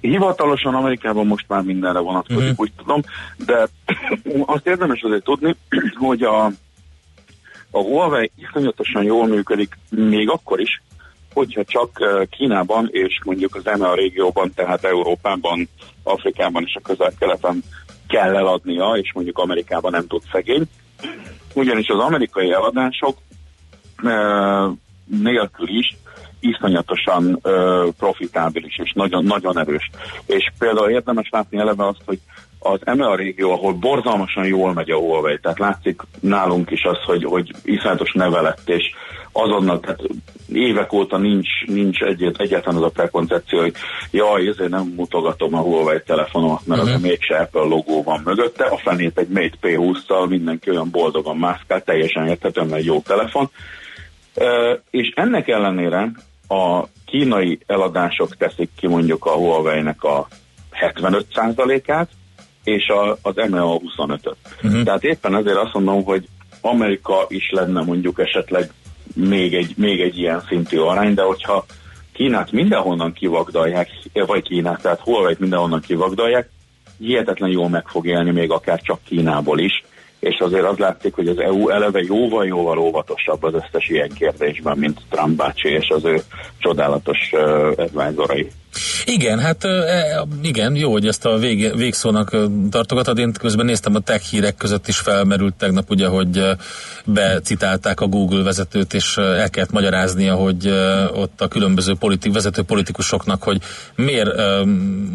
Hivatalosan 0.00 0.74
Amerikában 0.74 1.26
most 1.26 1.44
már 1.48 1.62
mindenre 1.62 1.98
vonatkozik, 1.98 2.50
uh-huh. 2.50 2.58
úgy 2.58 2.72
tudom, 2.76 3.02
de 3.46 3.68
azt 4.54 4.66
érdemes 4.66 5.00
azért 5.02 5.24
tudni, 5.24 5.56
hogy 6.08 6.22
a, 6.22 6.44
a 7.70 7.78
Huawei 7.78 8.30
iszonyatosan 8.36 9.02
jól 9.02 9.26
működik 9.26 9.78
még 9.90 10.28
akkor 10.28 10.60
is, 10.60 10.82
hogyha 11.32 11.64
csak 11.64 11.90
Kínában 12.30 12.88
és 12.90 13.20
mondjuk 13.24 13.54
az 13.54 13.66
EMEA 13.66 13.94
régióban, 13.94 14.52
tehát 14.54 14.84
Európában, 14.84 15.68
Afrikában 16.02 16.62
és 16.66 16.74
a 16.74 16.80
közel-keleten 16.80 17.62
kell 18.08 18.36
eladnia, 18.36 18.92
és 18.92 19.12
mondjuk 19.12 19.38
Amerikában 19.38 19.90
nem 19.90 20.06
tud 20.06 20.22
szegény. 20.32 20.64
Ugyanis 21.54 21.88
az 21.88 21.98
amerikai 21.98 22.52
eladások 22.52 23.18
nélkül 25.04 25.68
is 25.68 25.96
iszonyatosan 26.40 27.38
ö, 27.42 27.88
profitábilis 27.98 28.78
és 28.78 28.92
nagyon, 28.94 29.24
nagyon 29.24 29.58
erős. 29.58 29.90
És 30.26 30.52
például 30.58 30.90
érdemes 30.90 31.28
látni 31.30 31.58
eleve 31.58 31.86
azt, 31.86 32.02
hogy 32.04 32.18
az 32.62 32.80
EMEA 32.84 33.14
régió, 33.14 33.50
ahol 33.50 33.72
borzalmasan 33.72 34.46
jól 34.46 34.72
megy 34.72 34.90
a 34.90 34.98
Huawei, 34.98 35.38
tehát 35.42 35.58
látszik 35.58 36.00
nálunk 36.20 36.70
is 36.70 36.84
az, 36.84 36.98
hogy, 37.04 37.24
hogy 37.24 37.50
iszonyatos 37.64 38.12
nevelett, 38.12 38.68
és 38.68 38.84
azonnal, 39.32 39.80
tehát 39.80 40.00
évek 40.52 40.92
óta 40.92 41.18
nincs, 41.18 41.48
nincs 41.66 42.02
egyet, 42.02 42.40
egyáltalán 42.40 42.78
az 42.78 42.84
a 42.84 42.90
prekoncepció, 42.90 43.60
hogy 43.60 43.74
jaj, 44.10 44.46
ezért 44.46 44.70
nem 44.70 44.92
mutogatom 44.96 45.54
a 45.54 45.60
Huawei 45.60 46.00
telefonomat, 46.06 46.66
mert 46.66 46.80
uh-huh. 46.80 46.96
az 46.96 47.02
mégse 47.02 47.36
Apple 47.36 47.62
logó 47.62 48.02
van 48.02 48.20
mögötte, 48.24 48.64
a 48.64 48.76
fenét 48.76 49.18
egy 49.18 49.28
Mate 49.28 49.56
P20-szal 49.62 50.28
mindenki 50.28 50.70
olyan 50.70 50.90
boldogan 50.90 51.36
mászkál, 51.36 51.82
teljesen 51.82 52.28
érthetően, 52.28 52.66
mert 52.66 52.84
jó 52.84 53.00
telefon. 53.00 53.50
Uh, 54.34 54.78
és 54.90 55.12
ennek 55.14 55.48
ellenére 55.48 56.10
a 56.48 56.84
kínai 57.06 57.58
eladások 57.66 58.36
teszik 58.36 58.70
ki 58.76 58.86
mondjuk 58.86 59.24
a 59.24 59.30
Huawei-nek 59.30 60.02
a 60.02 60.26
75%-át, 60.80 62.08
és 62.64 62.88
a, 62.88 63.18
az 63.22 63.34
MEA 63.50 63.80
25-öt. 63.96 64.36
Uh-huh. 64.62 64.82
Tehát 64.82 65.04
éppen 65.04 65.36
ezért 65.36 65.56
azt 65.56 65.74
mondom, 65.74 66.04
hogy 66.04 66.28
Amerika 66.60 67.24
is 67.28 67.50
lenne 67.50 67.82
mondjuk 67.82 68.18
esetleg 68.18 68.70
még 69.14 69.54
egy, 69.54 69.72
még 69.76 70.00
egy 70.00 70.18
ilyen 70.18 70.42
szintű 70.48 70.78
arány, 70.78 71.14
de 71.14 71.22
hogyha 71.22 71.64
Kínát 72.12 72.52
mindenhonnan 72.52 73.12
kivagdalják, 73.12 73.88
vagy 74.12 74.42
Kínát, 74.42 74.82
tehát 74.82 75.00
Huawei-t 75.00 75.38
mindenhonnan 75.38 75.80
kivagdalják, 75.80 76.50
hihetetlen 76.98 77.50
jól 77.50 77.68
meg 77.68 77.86
fog 77.86 78.06
élni 78.06 78.30
még 78.30 78.50
akár 78.50 78.80
csak 78.80 78.98
Kínából 79.04 79.58
is, 79.58 79.84
és 80.20 80.38
azért 80.38 80.64
az 80.64 80.78
látszik, 80.78 81.14
hogy 81.14 81.28
az 81.28 81.38
EU 81.38 81.68
eleve 81.68 82.02
jóval-jóval 82.02 82.78
óvatosabb 82.78 83.42
az 83.42 83.54
összes 83.54 83.88
ilyen 83.88 84.08
kérdésben, 84.08 84.78
mint 84.78 85.00
Trump 85.10 85.36
bácsi 85.36 85.68
és 85.68 85.88
az 85.88 86.04
ő 86.04 86.20
csodálatos 86.58 87.30
uh, 87.32 87.72
advisorai. 87.76 88.50
Igen, 89.04 89.38
hát 89.38 89.64
e, 89.64 90.24
igen, 90.42 90.76
jó, 90.76 90.92
hogy 90.92 91.06
ezt 91.06 91.26
a 91.26 91.36
vég, 91.36 91.76
végszónak 91.76 92.36
tartogatod. 92.70 93.18
Én 93.18 93.32
közben 93.32 93.66
néztem 93.66 93.94
a 93.94 94.00
tech 94.00 94.24
hírek 94.24 94.56
között 94.56 94.88
is 94.88 94.98
felmerült 94.98 95.54
tegnap, 95.54 95.90
ugye, 95.90 96.06
hogy 96.06 96.44
becitálták 97.04 98.00
a 98.00 98.06
Google 98.06 98.42
vezetőt, 98.42 98.94
és 98.94 99.16
el 99.16 99.50
kellett 99.50 99.70
magyaráznia, 99.70 100.34
hogy 100.34 100.68
ott 101.14 101.40
a 101.40 101.48
különböző 101.48 101.94
politik, 101.94 102.32
vezető 102.32 102.62
politikusoknak, 102.62 103.42
hogy 103.42 103.60
miért 103.96 104.30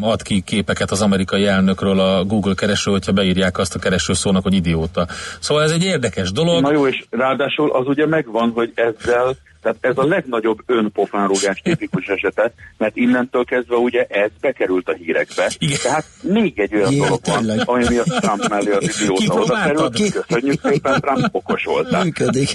ad 0.01 0.21
ki 0.21 0.41
képeket 0.41 0.91
az 0.91 1.01
amerikai 1.01 1.45
elnökről 1.45 1.99
a 1.99 2.23
Google 2.23 2.53
kereső, 2.53 2.91
hogyha 2.91 3.11
beírják 3.11 3.57
azt 3.57 3.75
a 3.75 3.79
kereső 3.79 4.13
szónak, 4.13 4.43
hogy 4.43 4.53
idióta. 4.53 5.07
Szóval 5.39 5.63
ez 5.63 5.71
egy 5.71 5.83
érdekes 5.83 6.31
dolog. 6.31 6.61
Na 6.61 6.71
jó, 6.71 6.87
és 6.87 7.05
ráadásul 7.09 7.71
az 7.71 7.87
ugye 7.87 8.05
megvan, 8.07 8.51
hogy 8.51 8.71
ezzel 8.75 9.35
tehát 9.67 9.97
ez 9.97 10.03
a 10.03 10.07
legnagyobb 10.07 10.59
önpofánrugás 10.65 11.61
tipikus 11.63 12.05
esete, 12.05 12.53
mert 12.77 12.95
innentől 12.95 13.43
kezdve 13.43 13.75
ugye 13.75 14.03
ez 14.03 14.29
bekerült 14.41 14.89
a 14.89 14.93
hírekbe. 14.93 15.51
Igen. 15.57 15.77
Tehát 15.83 16.05
még 16.21 16.59
egy 16.59 16.75
olyan 16.75 16.97
dolog 16.97 17.19
van, 17.25 17.49
ami 17.59 17.85
miatt 17.89 18.05
Trump 18.05 18.47
mellé 18.47 18.71
az 18.71 19.01
idióta 19.01 19.33
oda 19.33 19.61
került. 19.63 19.93
Ki? 19.93 20.09
Köszönjük 20.09 20.59
szépen, 20.63 21.01
Trump 21.01 21.29
okos 21.31 21.63
voltál. 21.63 22.03
Működik. 22.03 22.49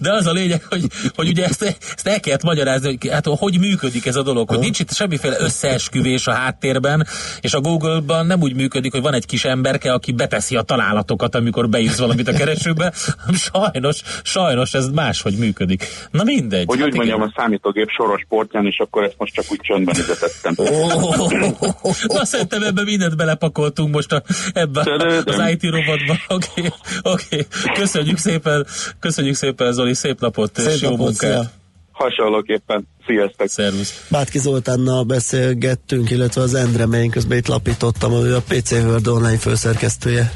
De 0.00 0.12
az 0.12 0.26
a 0.26 0.32
lényeg, 0.32 0.64
hogy, 0.68 0.86
hogy 1.14 1.28
ugye 1.28 1.44
ezt, 1.44 1.62
ezt 1.94 2.06
el 2.06 2.20
kellett 2.20 2.42
magyarázni, 2.42 2.86
hogy 2.86 3.10
hát 3.10 3.26
hogy 3.26 3.58
működik 3.58 4.06
ez 4.06 4.16
a 4.16 4.22
dolog, 4.22 4.48
hogy 4.48 4.58
nincs 4.58 4.80
itt 4.80 4.92
semmiféle 4.92 5.36
összeesküvés 5.40 6.26
a 6.26 6.32
háttérben, 6.32 7.06
és 7.40 7.54
a 7.54 7.60
Google-ban 7.60 8.26
nem 8.26 8.40
úgy 8.40 8.54
működik, 8.54 8.92
hogy 8.92 9.02
van 9.02 9.14
egy 9.14 9.26
kis 9.26 9.44
emberke, 9.44 9.92
aki 9.92 10.12
beteszi 10.12 10.56
a 10.56 10.62
találatokat, 10.62 11.34
amikor 11.34 11.68
beírsz 11.68 11.98
valamit 11.98 12.28
a 12.28 12.32
keresőbe. 12.32 12.92
Sajnos, 13.52 14.00
sajnos 14.22 14.74
ez 14.74 14.88
máshogy 14.88 15.36
működik. 15.36 15.84
Na 16.10 16.24
mindegy 16.24 16.57
mindegy. 16.58 16.66
Hogy 16.66 16.78
hát 16.78 16.88
úgy 16.88 16.96
mondjam, 16.96 17.22
a 17.22 17.32
számítógép 17.36 17.88
soros 17.88 18.24
portján, 18.28 18.66
és 18.66 18.78
akkor 18.78 19.02
ezt 19.02 19.14
most 19.18 19.34
csak 19.34 19.44
úgy 19.48 19.60
csöndben 19.60 19.94
üzetettem. 19.98 20.54
Na 22.16 22.24
szerintem 22.24 22.62
ebbe 22.62 22.82
mindent 22.84 23.16
belepakoltunk 23.16 23.94
most 23.94 24.12
a, 24.12 24.22
ebbe 24.52 24.80
az 25.24 25.42
IT 25.50 25.62
robotba. 25.62 26.16
Oké, 26.36 26.48
okay, 26.56 26.70
oké. 27.02 27.24
Okay. 27.36 27.46
Köszönjük 27.74 28.16
szépen, 28.18 28.66
köszönjük 29.00 29.34
szépen 29.34 29.72
Zoli, 29.72 29.94
szép 29.94 30.20
napot, 30.20 30.56
szép 30.56 30.74
és 30.74 30.80
jó 30.80 30.90
napot, 30.90 31.04
munkát. 31.06 31.30
Szia. 31.30 31.50
Hasonlóképpen. 31.92 32.88
Sziasztok! 33.06 33.48
Szervusz! 33.48 34.06
Bátki 34.10 34.38
Zoltánnal 34.38 35.02
beszélgettünk, 35.02 36.10
illetve 36.10 36.42
az 36.42 36.54
Endre, 36.54 36.86
melyen 36.86 37.10
közben 37.10 37.38
itt 37.38 37.46
lapítottam, 37.46 38.12
ő 38.12 38.34
a 38.34 38.42
PC 38.48 38.72
World 38.72 39.06
online 39.06 39.38
főszerkesztője. 39.38 40.32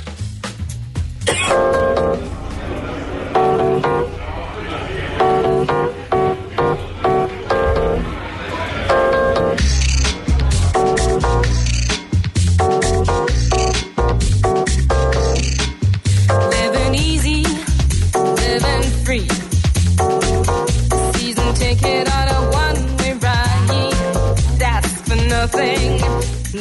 thing, 25.53 26.01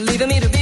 leaving 0.05 0.27
me 0.27 0.39
to 0.39 0.49
be. 0.49 0.60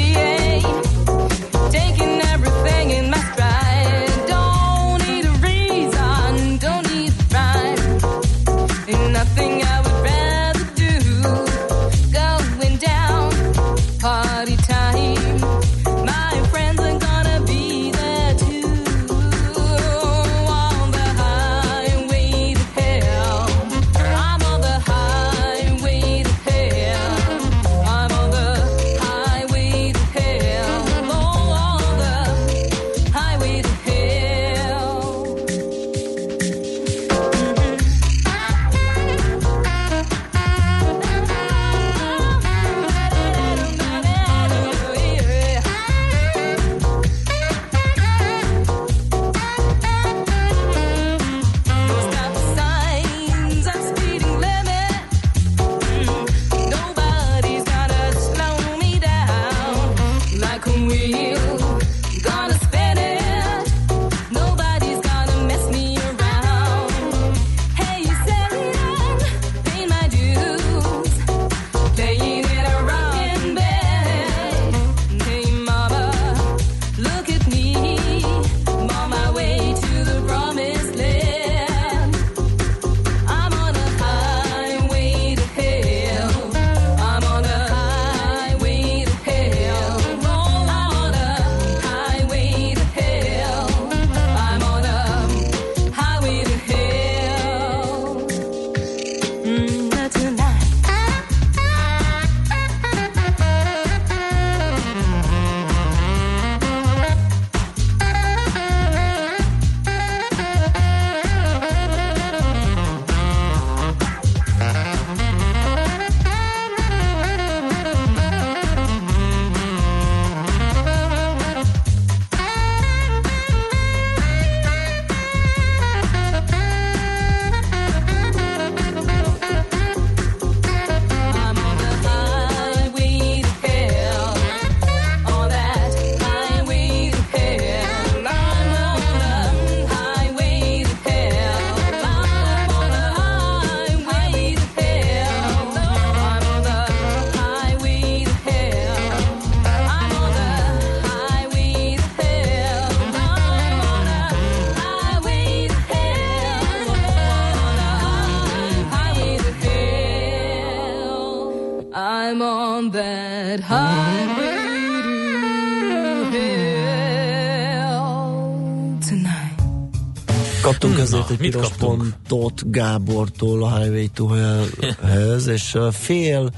Azért 170.99 171.29
egy 171.29 171.37
piros 171.37 171.67
pontot 171.77 172.71
Gábortól 172.71 173.63
a 173.63 173.79
Highway 173.79 174.07
to 174.13 174.27
Hell-hez, 174.27 175.47
és 175.47 175.77
fél 175.91 176.49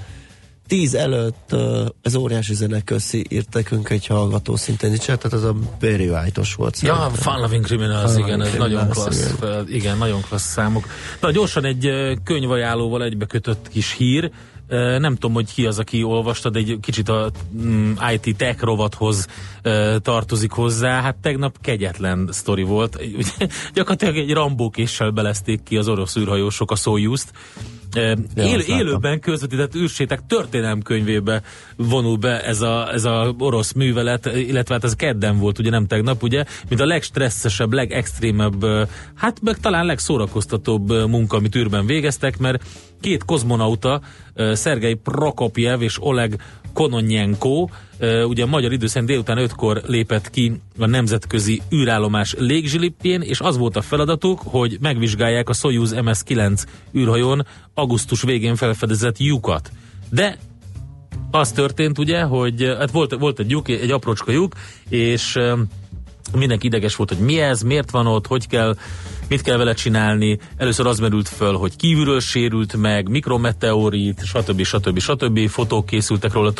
tíz 0.68 0.96
előtt 0.96 1.56
ez 2.02 2.16
óriási 2.16 2.54
zene 2.54 2.82
köszi 2.82 3.26
írt 3.30 3.54
nekünk 3.54 3.90
egy 3.90 4.08
hallgató 4.08 4.56
szintén 4.56 4.94
is, 4.94 5.00
tehát 5.00 5.34
az 5.34 5.44
a 5.44 5.56
Barry 5.80 6.10
White-os 6.10 6.56
volt. 6.56 6.80
Ja, 6.80 7.12
Fun 7.14 7.40
Loving 7.40 7.66
Criminals, 7.66 8.12
Fun 8.12 8.24
igen, 8.24 8.42
ez 8.42 8.54
nagyon 8.58 8.90
klassz, 8.90 9.34
igen. 9.40 9.68
igen, 9.68 9.98
nagyon 9.98 10.22
klassz 10.22 10.52
számok. 10.52 10.88
Na 11.22 11.32
gyorsan 11.32 11.66
egy 11.66 11.90
könyvajánlóval 12.24 13.04
egybekötött 13.04 13.70
kis 13.70 13.92
hír, 13.92 14.32
nem 15.00 15.14
tudom, 15.14 15.34
hogy 15.34 15.54
ki 15.54 15.66
az, 15.66 15.80
aki 15.80 16.04
olvasta, 16.04 16.50
de 16.50 16.60
egy 16.60 16.78
kicsit 16.82 17.10
a 17.10 17.32
mm, 17.62 17.92
IT 18.14 18.38
tech 18.38 18.64
rovathoz 18.64 19.28
tartozik 20.02 20.52
hozzá. 20.52 21.02
Hát 21.02 21.16
tegnap 21.16 21.58
kegyetlen 21.62 22.30
sztori 22.32 22.64
volt. 22.64 23.02
Gyakorlatilag 23.74 24.18
egy 24.18 24.34
rambókéssel 24.34 25.10
belezték 25.10 25.64
ki 25.64 25.78
az 25.78 25.88
orosz 25.88 26.16
űrhajósok 26.16 26.72
a 26.72 26.76
Soyuz-t, 26.76 27.32
Él, 28.36 28.60
élőben 28.60 29.20
közvetített 29.20 29.76
űrsétek 29.76 30.20
történelmkönyvébe 30.28 31.42
vonul 31.76 32.18
be 32.18 32.44
ez 32.44 32.62
a, 32.62 32.94
ez 32.94 33.04
a 33.04 33.36
orosz 33.40 33.72
művelet, 33.72 34.26
illetve 34.26 34.74
hát 34.74 34.84
ez 34.84 34.96
kedden 34.96 35.40
volt, 35.40 35.60
ugye 35.60 35.70
nem 35.70 35.88
tegnap, 35.88 36.24
ugye, 36.24 36.46
mint 36.70 36.82
a 36.82 36.86
legstresszesebb, 36.86 37.74
legextrémebb, 37.74 38.66
hát 39.16 39.42
meg 39.42 39.60
talán 39.60 39.86
legszórakoztatóbb 39.86 41.10
munka, 41.10 41.38
amit 41.38 41.56
űrben 41.56 41.86
végeztek, 41.86 42.38
mert 42.38 42.64
két 43.02 43.26
kozmonauta, 43.26 44.02
Szergei 44.54 44.94
Prokopjev 44.94 45.82
és 45.82 45.98
Oleg 46.02 46.42
Kononyenko, 46.74 47.68
ugye 48.28 48.46
magyar 48.46 48.72
idő 48.72 48.88
szerint 48.88 49.10
délután 49.10 49.38
5-kor 49.50 49.82
lépett 49.86 50.30
ki 50.30 50.62
a 50.80 50.86
nemzetközi 50.86 51.62
űrállomás 51.74 52.36
légzsilipjén, 52.38 53.22
és 53.22 53.40
az 53.40 53.58
volt 53.58 53.76
a 53.76 53.82
feladatuk, 53.82 54.42
hogy 54.44 54.78
megvizsgálják 54.82 55.50
a 55.50 55.54
Soyuz 55.54 55.94
MS-9 55.96 56.64
űrhajón 56.96 57.46
augusztus 57.74 58.22
végén 58.22 58.56
felfedezett 58.56 59.20
lyukat. 59.20 59.72
De 60.10 60.38
az 61.32 61.52
történt 61.52 61.98
ugye, 61.98 62.22
hogy 62.22 62.76
hát 62.80 62.92
volt, 62.92 63.16
volt 63.20 63.40
egy 63.40 63.50
lyuk, 63.50 63.68
egy 63.70 63.92
aprócska 63.92 64.32
lyuk, 64.32 64.54
és 64.90 65.40
mindenki 66.36 66.68
ideges 66.68 66.96
volt, 66.96 67.10
hogy 67.10 67.26
mi 67.26 67.40
ez, 67.40 67.62
miért 67.62 67.92
van 67.92 68.08
ott, 68.08 68.28
hogy 68.28 68.48
kell, 68.48 68.76
mit 69.30 69.42
kell 69.42 69.58
vele 69.58 69.74
csinálni. 69.74 70.40
Először 70.58 70.88
az 70.88 71.00
merült 71.00 71.30
föl, 71.30 71.54
hogy 71.54 71.76
kívülről 71.76 72.20
sérült 72.20 72.76
meg, 72.76 73.10
mikrometeorit, 73.10 74.22
stb. 74.26 74.64
stb. 74.64 75.00
stb. 75.00 75.50
Fotók 75.50 75.86
készültek 75.86 76.34
róla, 76.34 76.54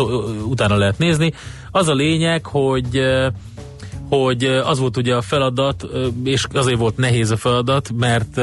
utána 0.46 0.76
lehet 0.76 0.98
nézni. 0.98 1.34
Az 1.72 1.88
a 1.88 1.94
lényeg, 1.94 2.46
hogy 2.46 3.02
hogy 4.10 4.44
az 4.44 4.80
volt 4.80 4.98
ugye 4.98 5.16
a 5.16 5.22
feladat, 5.22 5.88
és 6.24 6.46
azért 6.54 6.78
volt 6.78 6.98
nehéz 6.98 7.32
a 7.32 7.38
feladat, 7.38 7.92
mert 7.98 8.42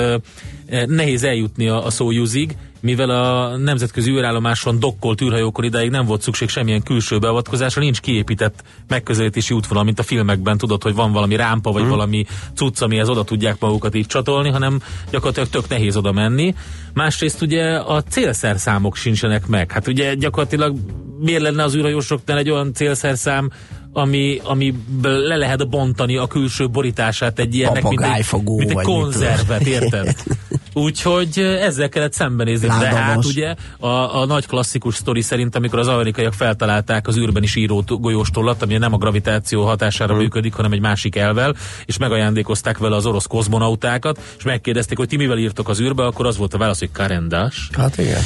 nehéz 0.87 1.25
eljutni 1.25 1.69
a, 1.69 1.85
a 1.85 1.91
szójúzig, 1.91 2.57
mivel 2.81 3.11
a 3.11 3.57
nemzetközi 3.57 4.11
űrállomáson 4.11 4.79
dokkolt 4.79 5.21
űrhajókon 5.21 5.65
idáig 5.65 5.91
nem 5.91 6.07
volt 6.07 6.23
szükség 6.23 6.49
semmilyen 6.49 6.83
külső 6.83 7.19
beavatkozásra, 7.19 7.83
nincs 7.83 8.01
kiépített 8.01 8.63
megközelítési 8.89 9.55
útvonal, 9.55 9.85
mint 9.85 9.99
a 9.99 10.03
filmekben 10.03 10.59
tudod, 10.59 10.83
hogy 10.83 10.95
van 10.95 11.13
valami 11.13 11.37
rámpa, 11.37 11.73
vagy 11.73 11.81
hmm. 11.81 11.91
valami 11.91 12.25
cucc, 12.55 12.83
amihez 12.83 13.09
oda 13.09 13.25
tudják 13.25 13.61
magukat 13.61 13.95
így 13.95 14.07
csatolni, 14.07 14.51
hanem 14.51 14.81
gyakorlatilag 15.11 15.49
tök 15.49 15.69
nehéz 15.69 15.97
oda 15.97 16.13
menni. 16.13 16.55
Másrészt 16.95 17.43
ugye 17.43 17.77
a 17.79 18.03
célszerszámok 18.03 18.97
sincsenek 18.97 19.47
meg. 19.47 19.73
Hát 19.73 19.87
ugye 19.87 20.15
gyakorlatilag 20.15 20.77
miért 21.19 21.43
lenne 21.43 21.63
az 21.63 21.75
űrhajósoknál 21.75 22.39
egy 22.39 22.51
olyan 22.51 22.73
célszerszám, 22.75 23.51
ami, 23.93 24.41
ami 24.45 24.75
le 25.03 25.37
lehet 25.37 25.69
bontani 25.69 26.17
a 26.17 26.27
külső 26.27 26.69
borítását 26.69 27.39
egy 27.39 27.55
ilyennek, 27.55 27.83
mint 27.83 28.03
egy, 28.03 28.27
mint 28.47 28.71
egy 28.71 28.85
konzervet, 28.85 29.67
érted? 29.67 30.15
Úgyhogy 30.79 31.39
ezzel 31.39 31.89
kellett 31.89 32.13
szembenézni. 32.13 32.67
Lágamos. 32.67 32.93
De 32.93 32.99
hát 32.99 33.25
ugye 33.25 33.55
a, 33.79 34.21
a 34.21 34.27
nagy 34.27 34.47
klasszikus 34.47 34.95
sztori 34.95 35.21
szerint, 35.21 35.57
amikor 35.57 35.79
az 35.79 35.89
amerikaiak 35.89 36.33
feltalálták 36.33 37.07
az 37.07 37.17
űrben 37.17 37.43
is 37.43 37.57
író 37.57 37.85
golyóstollat, 37.87 38.63
ami 38.63 38.77
nem 38.77 38.93
a 38.93 38.97
gravitáció 38.97 39.65
hatására 39.65 40.13
hmm. 40.13 40.23
működik, 40.23 40.55
hanem 40.55 40.73
egy 40.73 40.81
másik 40.81 41.17
elvel, 41.17 41.55
és 41.85 41.99
megajándékozták 41.99 42.79
vele 42.79 42.97
az 42.97 43.07
orosz 43.07 43.27
kozmonautákat, 43.27 44.21
és 44.39 44.45
megkérdezték, 44.45 44.99
hogy 44.99 45.09
ti 45.09 45.17
mivel 45.17 45.39
írtok 45.39 45.69
az 45.69 45.81
űrbe, 45.81 46.05
akkor 46.05 46.27
az 46.27 46.37
volt 46.37 46.55
a 46.55 46.59
válasz, 46.59 46.79
hogy 46.79 46.93
karendás. 46.93 47.71
Hát 47.73 47.99
igen. 47.99 48.21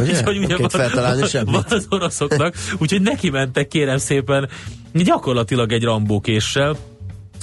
Ugye? 0.00 0.22
hogy 0.24 0.38
ugye 0.38 0.56
van, 0.56 0.68
feltalálni 0.68 1.22
van 1.44 1.64
az 1.68 1.86
oroszoknak, 1.88 2.54
úgyhogy 2.78 3.02
neki 3.02 3.30
mentek 3.30 3.68
kérem 3.68 3.98
szépen 3.98 4.48
gyakorlatilag 4.92 5.72
egy 5.72 5.82
rambókéssel. 5.82 6.76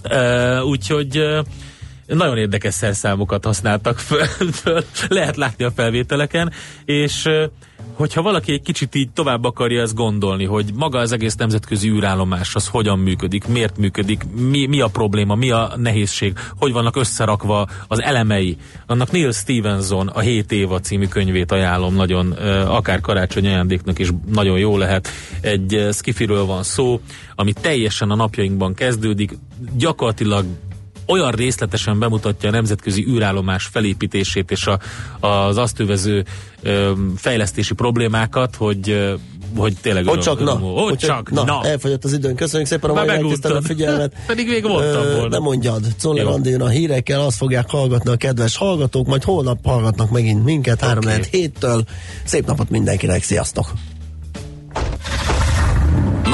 Uh, 0.09 0.65
úgyhogy 0.65 1.17
uh, 1.17 1.45
nagyon 2.07 2.37
érdekes 2.37 2.73
szerszámokat 2.73 3.45
használtak 3.45 3.99
föl, 3.99 4.25
föl, 4.61 4.83
lehet 5.07 5.35
látni 5.35 5.63
a 5.63 5.71
felvételeken, 5.71 6.51
és 6.85 7.29
hogyha 7.93 8.21
valaki 8.21 8.51
egy 8.51 8.61
kicsit 8.61 8.95
így 8.95 9.09
tovább 9.11 9.43
akarja 9.43 9.81
ezt 9.81 9.95
gondolni, 9.95 10.45
hogy 10.45 10.71
maga 10.73 10.99
az 10.99 11.11
egész 11.11 11.35
nemzetközi 11.35 11.89
űrállomás 11.89 12.55
az 12.55 12.67
hogyan 12.67 12.99
működik, 12.99 13.47
miért 13.47 13.77
működik, 13.77 14.23
mi, 14.49 14.65
mi 14.65 14.81
a 14.81 14.87
probléma, 14.87 15.35
mi 15.35 15.51
a 15.51 15.73
nehézség, 15.77 16.33
hogy 16.57 16.71
vannak 16.71 16.95
összerakva 16.95 17.67
az 17.87 18.01
elemei. 18.01 18.57
Annak 18.85 19.11
Neil 19.11 19.31
Stevenson 19.31 20.07
a 20.07 20.19
7 20.19 20.51
éva 20.51 20.79
című 20.79 21.07
könyvét 21.07 21.51
ajánlom 21.51 21.95
nagyon, 21.95 22.31
akár 22.67 23.01
karácsony 23.01 23.47
ajándéknak 23.47 23.99
is 23.99 24.09
nagyon 24.31 24.59
jó 24.59 24.77
lehet. 24.77 25.07
Egy 25.41 25.87
skifiről 25.91 26.45
van 26.45 26.63
szó, 26.63 26.99
ami 27.35 27.53
teljesen 27.53 28.09
a 28.09 28.15
napjainkban 28.15 28.73
kezdődik, 28.73 29.37
gyakorlatilag 29.77 30.45
olyan 31.07 31.31
részletesen 31.31 31.99
bemutatja 31.99 32.49
a 32.49 32.51
nemzetközi 32.51 33.05
űrállomás 33.07 33.65
felépítését 33.65 34.51
és 34.51 34.67
a, 34.67 34.79
az 35.27 35.57
azt 35.57 35.79
övező 35.79 36.25
ö, 36.61 36.91
fejlesztési 37.15 37.73
problémákat, 37.73 38.55
hogy 38.55 39.15
hogy 39.57 39.73
tényleg 39.81 40.07
hogy 40.07 40.19
csak, 40.19 40.43
na, 40.43 40.51
hogy 40.51 40.97
csak, 40.97 41.31
na, 41.31 41.43
na. 41.43 41.63
Elfogyott 41.63 42.03
az 42.03 42.13
időn. 42.13 42.35
Köszönjük 42.35 42.69
szépen 42.69 42.89
a 42.89 42.93
mai 42.93 43.35
a 43.41 43.61
figyelmet. 43.61 44.13
Pedig 44.27 44.47
még 44.47 44.63
mondtam 44.63 45.05
volna. 45.05 45.27
Nem 45.27 45.41
mondjad. 45.41 45.85
Czoller 45.97 46.25
Andén 46.25 46.61
a 46.61 46.67
hírekkel 46.67 47.21
azt 47.21 47.37
fogják 47.37 47.69
hallgatni 47.69 48.11
a 48.11 48.15
kedves 48.15 48.57
hallgatók, 48.57 49.07
majd 49.07 49.23
holnap 49.23 49.57
hallgatnak 49.63 50.09
megint 50.09 50.43
minket 50.43 50.81
okay. 50.81 50.87
3 50.87 51.21
héttől. 51.31 51.83
Szép 52.23 52.45
napot 52.45 52.69
mindenkinek, 52.69 53.23
sziasztok! 53.23 53.71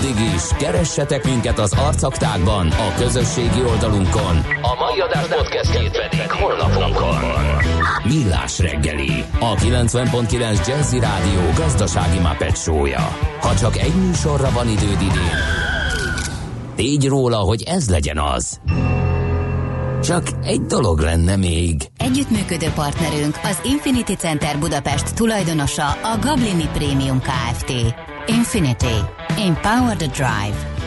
Addig 0.00 0.34
is, 0.34 0.42
keressetek 0.58 1.24
minket 1.24 1.58
az 1.58 1.72
arcaktákban, 1.72 2.66
a 2.66 2.94
közösségi 2.96 3.62
oldalunkon. 3.68 4.36
A 4.62 4.74
mai 4.78 5.00
adás 5.00 5.26
podcastjét 5.26 5.90
pedig 5.90 6.30
holnapunkon. 6.30 7.16
Millás 8.04 8.58
reggeli, 8.58 9.24
a 9.40 9.54
90.9 9.54 10.66
Jazzy 10.66 10.98
Rádió 10.98 11.40
gazdasági 11.56 12.18
mapetsója. 12.18 13.16
Ha 13.40 13.54
csak 13.54 13.76
egy 13.76 13.94
műsorra 13.94 14.50
van 14.50 14.68
időd 14.68 15.00
idén, 15.00 15.38
tégy 16.74 17.08
róla, 17.08 17.36
hogy 17.36 17.62
ez 17.62 17.90
legyen 17.90 18.18
az. 18.18 18.60
Csak 20.02 20.26
egy 20.42 20.62
dolog 20.62 20.98
lenne 20.98 21.36
még. 21.36 21.82
Együttműködő 21.96 22.68
partnerünk 22.74 23.38
az 23.42 23.60
Infinity 23.64 24.14
Center 24.14 24.58
Budapest 24.58 25.14
tulajdonosa 25.14 25.86
a 25.86 26.18
Gablini 26.20 26.68
Premium 26.72 27.20
Kft. 27.20 27.72
Infinity. 28.26 29.19
Empower 29.40 29.94
the 29.94 30.08
Drive. 30.08 30.79